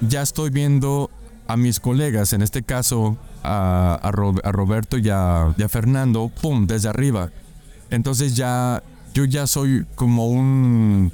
ya 0.02 0.22
estoy 0.22 0.52
viendo 0.52 1.10
a 1.48 1.58
mis 1.58 1.80
colegas, 1.80 2.34
en 2.34 2.44
este 2.44 2.62
caso 2.62 3.18
a, 3.44 3.96
a 3.96 4.52
Roberto 4.52 5.00
y 5.00 5.10
a, 5.10 5.54
y 5.58 5.64
a 5.64 5.70
Fernando, 5.70 6.30
pum, 6.42 6.68
desde 6.68 6.90
arriba. 6.90 7.32
Entonces 7.90 8.36
ya 8.36 8.84
yo 9.14 9.26
ya 9.26 9.48
soy 9.48 9.86
como 9.96 10.28
un, 10.28 11.12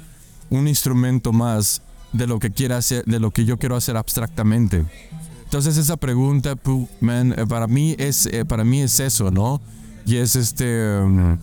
un 0.50 0.68
instrumento 0.68 1.32
más 1.32 1.82
de 2.12 2.26
lo 2.26 2.38
que 2.38 2.50
quiera 2.50 2.78
hacer, 2.78 3.04
de 3.04 3.20
lo 3.20 3.30
que 3.30 3.44
yo 3.44 3.58
quiero 3.58 3.76
hacer 3.76 3.96
abstractamente. 3.96 4.84
Entonces 5.44 5.76
esa 5.76 5.96
pregunta, 5.96 6.56
man, 7.00 7.34
eh, 7.36 7.46
para 7.46 7.66
mí 7.66 7.96
es 7.98 8.26
eh, 8.26 8.44
para 8.44 8.64
mí 8.64 8.82
es 8.82 9.00
eso, 9.00 9.30
¿no? 9.30 9.60
Y 10.04 10.16
es 10.16 10.36
este 10.36 11.00
um, 11.00 11.38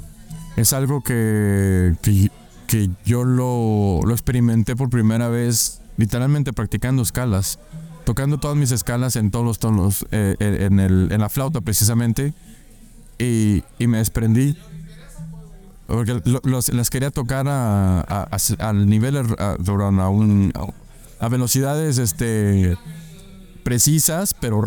es 0.56 0.74
algo 0.74 1.02
que, 1.02 1.96
que, 2.02 2.90
yo 3.06 3.24
lo, 3.24 4.02
lo 4.06 4.14
experimenté 4.14 4.76
por 4.76 4.90
primera 4.90 5.28
vez 5.28 5.82
literalmente 5.98 6.54
practicando 6.54 7.02
escalas, 7.02 7.60
tocando 8.06 8.38
todas 8.38 8.58
mis 8.58 8.72
escalas 8.72 9.16
en 9.16 9.32
todos 9.32 9.46
los 9.46 9.60
tonos, 9.60 10.06
eh, 10.12 10.36
en, 10.40 10.80
el, 10.80 11.12
en 11.12 11.22
la 11.22 11.30
flauta 11.30 11.62
precisamente, 11.62 12.34
y, 13.18 13.64
y 13.80 13.88
me 13.88 13.98
desprendí. 13.98 14.58
Porque 15.88 16.22
lo- 16.26 16.42
los- 16.44 16.70
las 16.70 16.90
quería 16.90 17.12
tocar 17.12 17.48
a, 17.48 18.00
a- 18.02 18.28
a- 18.32 18.68
al 18.70 18.88
nivel, 18.90 19.18
a, 19.18 19.56
un, 20.10 20.52
a 21.20 21.28
velocidades 21.30 21.98
este, 22.00 22.76
precisas, 23.64 24.34
pero 24.34 24.64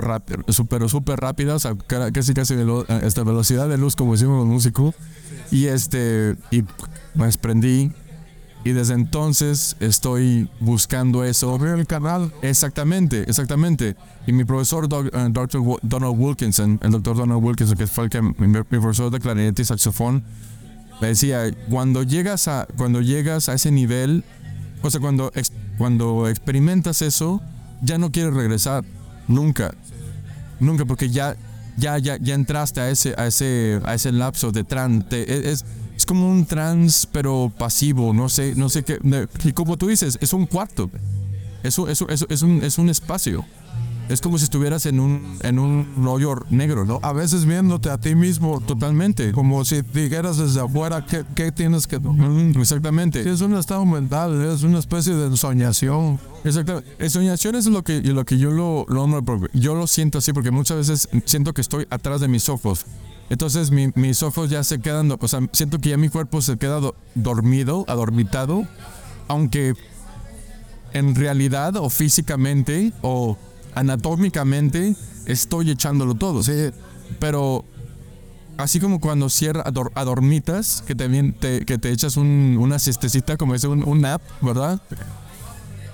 super, 0.48 0.88
súper 0.88 1.20
rápidas, 1.20 1.66
a 1.66 1.74
ca- 1.76 2.10
casi 2.12 2.34
casi 2.34 2.54
velo- 2.54 2.84
a 2.88 2.98
esta 2.98 3.22
velocidad 3.24 3.68
de 3.68 3.78
luz, 3.78 3.96
como 3.96 4.12
decimos 4.12 4.38
los 4.38 4.46
músicos. 4.46 4.94
Y 5.50 5.66
este, 5.66 6.36
y 6.50 6.62
me 7.14 7.26
desprendí. 7.26 7.90
Y 8.64 8.72
desde 8.72 8.94
entonces 8.94 9.76
estoy 9.80 10.50
buscando 10.60 11.24
eso. 11.24 11.54
Abrir 11.54 11.74
el 11.74 11.86
canal. 11.86 12.32
Exactamente, 12.42 13.22
exactamente. 13.22 13.96
Y 14.26 14.32
mi 14.32 14.44
profesor, 14.44 14.88
doc- 14.88 15.10
eh, 15.14 15.28
Dr. 15.30 15.60
Wo- 15.60 15.78
Donald 15.82 16.14
Wilkinson, 16.18 16.78
el 16.82 16.90
doctor 16.90 17.16
Donald 17.16 17.42
Wilkinson, 17.42 17.78
que 17.78 17.86
fue 17.86 18.04
el 18.04 18.10
que, 18.10 18.20
mi, 18.20 18.34
mi 18.46 18.62
profesor 18.64 19.10
de 19.10 19.20
clarinete 19.20 19.62
y 19.62 19.64
saxofón, 19.64 20.22
decía, 21.06 21.44
cuando 21.70 22.02
llegas 22.02 22.48
a, 22.48 22.66
cuando 22.76 23.00
llegas 23.00 23.48
a 23.48 23.54
ese 23.54 23.70
nivel, 23.70 24.24
o 24.82 24.90
sea, 24.90 25.00
cuando, 25.00 25.30
ex- 25.34 25.52
cuando 25.78 26.28
experimentas 26.28 27.02
eso, 27.02 27.40
ya 27.82 27.98
no 27.98 28.10
quieres 28.10 28.34
regresar, 28.34 28.84
nunca, 29.28 29.74
nunca, 30.60 30.84
porque 30.84 31.08
ya, 31.10 31.36
ya, 31.76 31.98
ya, 31.98 32.16
ya 32.16 32.34
entraste 32.34 32.80
a 32.80 32.90
ese, 32.90 33.14
a 33.16 33.26
ese, 33.26 33.80
a 33.84 33.94
ese 33.94 34.10
lapso 34.12 34.50
de 34.50 34.64
trance, 34.64 35.48
es, 35.50 35.64
es 35.96 36.06
como 36.06 36.28
un 36.28 36.44
trance, 36.46 37.06
pero 37.12 37.52
pasivo, 37.56 38.12
no 38.12 38.28
sé, 38.28 38.54
no 38.56 38.68
sé 38.68 38.82
qué, 38.82 38.98
y 39.44 39.52
como 39.52 39.76
tú 39.76 39.86
dices, 39.88 40.18
es 40.20 40.32
un 40.32 40.46
cuarto, 40.46 40.90
eso, 41.62 41.88
eso, 41.88 42.08
eso, 42.08 42.26
es 42.28 42.42
un, 42.42 42.62
es 42.64 42.78
un 42.78 42.88
espacio. 42.90 43.44
Es 44.08 44.22
como 44.22 44.38
si 44.38 44.44
estuvieras 44.44 44.86
en 44.86 45.00
un, 45.00 45.36
en 45.42 45.58
un 45.58 45.86
hoyo 46.06 46.34
negro, 46.48 46.86
¿no? 46.86 46.98
A 47.02 47.12
veces 47.12 47.44
viéndote 47.44 47.90
a 47.90 47.98
ti 47.98 48.14
mismo, 48.14 48.60
Totalmente. 48.60 49.32
como 49.32 49.64
si 49.66 49.82
dijeras 49.82 50.38
desde 50.38 50.60
afuera 50.60 51.04
qué, 51.04 51.24
qué 51.34 51.52
tienes 51.52 51.86
que. 51.86 51.98
Mm, 51.98 52.58
Exactamente. 52.58 53.28
Es 53.28 53.42
un 53.42 53.54
estado 53.54 53.84
mental, 53.84 54.42
es 54.46 54.62
una 54.62 54.78
especie 54.78 55.14
de 55.14 55.26
ensoñación. 55.26 56.18
Exactamente. 56.44 56.88
El 56.98 57.10
soñación 57.10 57.54
es 57.56 57.66
lo 57.66 57.84
que, 57.84 58.00
lo 58.00 58.24
que 58.24 58.38
yo 58.38 58.50
lo, 58.50 58.86
lo 58.88 59.06
yo 59.52 59.74
lo 59.74 59.86
siento 59.86 60.18
así 60.18 60.32
porque 60.32 60.50
muchas 60.50 60.78
veces 60.78 61.08
siento 61.26 61.52
que 61.52 61.60
estoy 61.60 61.86
atrás 61.90 62.20
de 62.22 62.28
mis 62.28 62.48
ojos. 62.48 62.86
Entonces 63.30 63.70
mi- 63.70 63.92
mis 63.94 64.22
ojos 64.22 64.48
ya 64.48 64.64
se 64.64 64.78
quedan, 64.80 65.12
o 65.20 65.28
sea, 65.28 65.40
siento 65.52 65.78
que 65.80 65.90
ya 65.90 65.98
mi 65.98 66.08
cuerpo 66.08 66.40
se 66.40 66.56
queda 66.56 66.80
do- 66.80 66.94
dormido, 67.14 67.84
adormitado, 67.88 68.66
aunque 69.28 69.74
en 70.94 71.14
realidad 71.14 71.76
o 71.76 71.90
físicamente 71.90 72.94
o 73.02 73.36
anatómicamente 73.78 74.96
estoy 75.26 75.70
echándolo 75.70 76.14
todo. 76.14 76.42
Sí, 76.42 76.52
Pero 77.18 77.64
así 78.58 78.80
como 78.80 79.00
cuando 79.00 79.28
cierra 79.30 79.62
ador- 79.64 79.92
adormitas, 79.94 80.82
que 80.86 80.94
también 80.94 81.32
te, 81.32 81.64
que 81.64 81.78
te 81.78 81.90
echas 81.90 82.16
un- 82.16 82.56
una 82.60 82.78
siestecita, 82.78 83.36
como 83.36 83.54
dice 83.54 83.68
un, 83.68 83.82
un 83.86 84.00
nap, 84.02 84.20
¿verdad? 84.42 84.80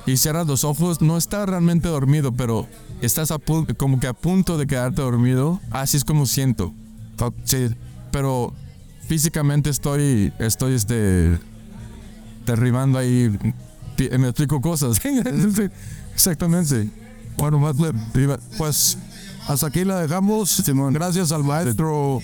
Y 0.07 0.17
cierras 0.17 0.47
los 0.47 0.65
ojos, 0.65 1.01
no 1.01 1.17
estás 1.17 1.49
realmente 1.49 1.89
dormido, 1.89 2.33
pero 2.33 2.67
estás 3.01 3.31
a 3.31 3.39
como 3.79 4.01
que 4.01 4.07
a 4.07 4.13
punto 4.13 4.59
de 4.59 4.67
quedarte 4.67 5.01
dormido. 5.03 5.61
Así 5.71 5.97
es 5.97 6.05
como 6.05 6.27
siento. 6.27 6.75
Sí, 7.45 7.69
pero 8.11 8.53
físicamente 9.07 9.71
estoy, 9.71 10.33
estoy 10.39 10.75
este, 10.75 11.39
derribando 12.45 12.99
ahí, 12.99 13.39
me 14.19 14.29
explico 14.29 14.61
cosas. 14.61 15.01
Exactamente. 16.15 16.91
Bueno, 17.37 17.61
pues 18.59 18.99
hasta 19.49 19.67
aquí 19.67 19.85
la 19.85 20.01
dejamos. 20.01 20.63
Gracias 20.93 21.33
al 21.33 21.45
maestro 21.45 22.21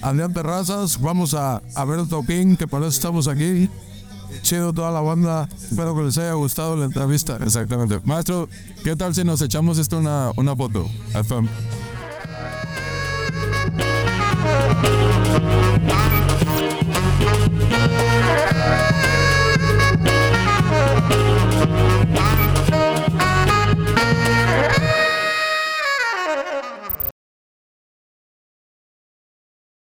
Adrián 0.00 0.32
Terrazas. 0.32 1.00
Vamos 1.00 1.34
a, 1.34 1.60
ver 1.86 2.00
el 2.00 2.08
toquín, 2.08 2.56
que 2.56 2.66
para 2.66 2.86
eso 2.86 2.96
estamos 2.96 3.28
aquí. 3.28 3.68
Chido 4.42 4.72
toda 4.72 4.90
la 4.90 5.00
banda. 5.00 5.48
Espero 5.70 5.94
que 5.94 6.02
les 6.02 6.16
haya 6.18 6.32
gustado 6.32 6.76
la 6.76 6.86
entrevista. 6.86 7.38
Exactamente. 7.42 8.00
Maestro, 8.04 8.48
¿qué 8.82 8.96
tal 8.96 9.14
si 9.14 9.24
nos 9.24 9.42
echamos 9.42 9.78
esto 9.78 9.98
una, 9.98 10.32
una 10.36 10.56
foto? 10.56 10.88
FM. 11.14 11.48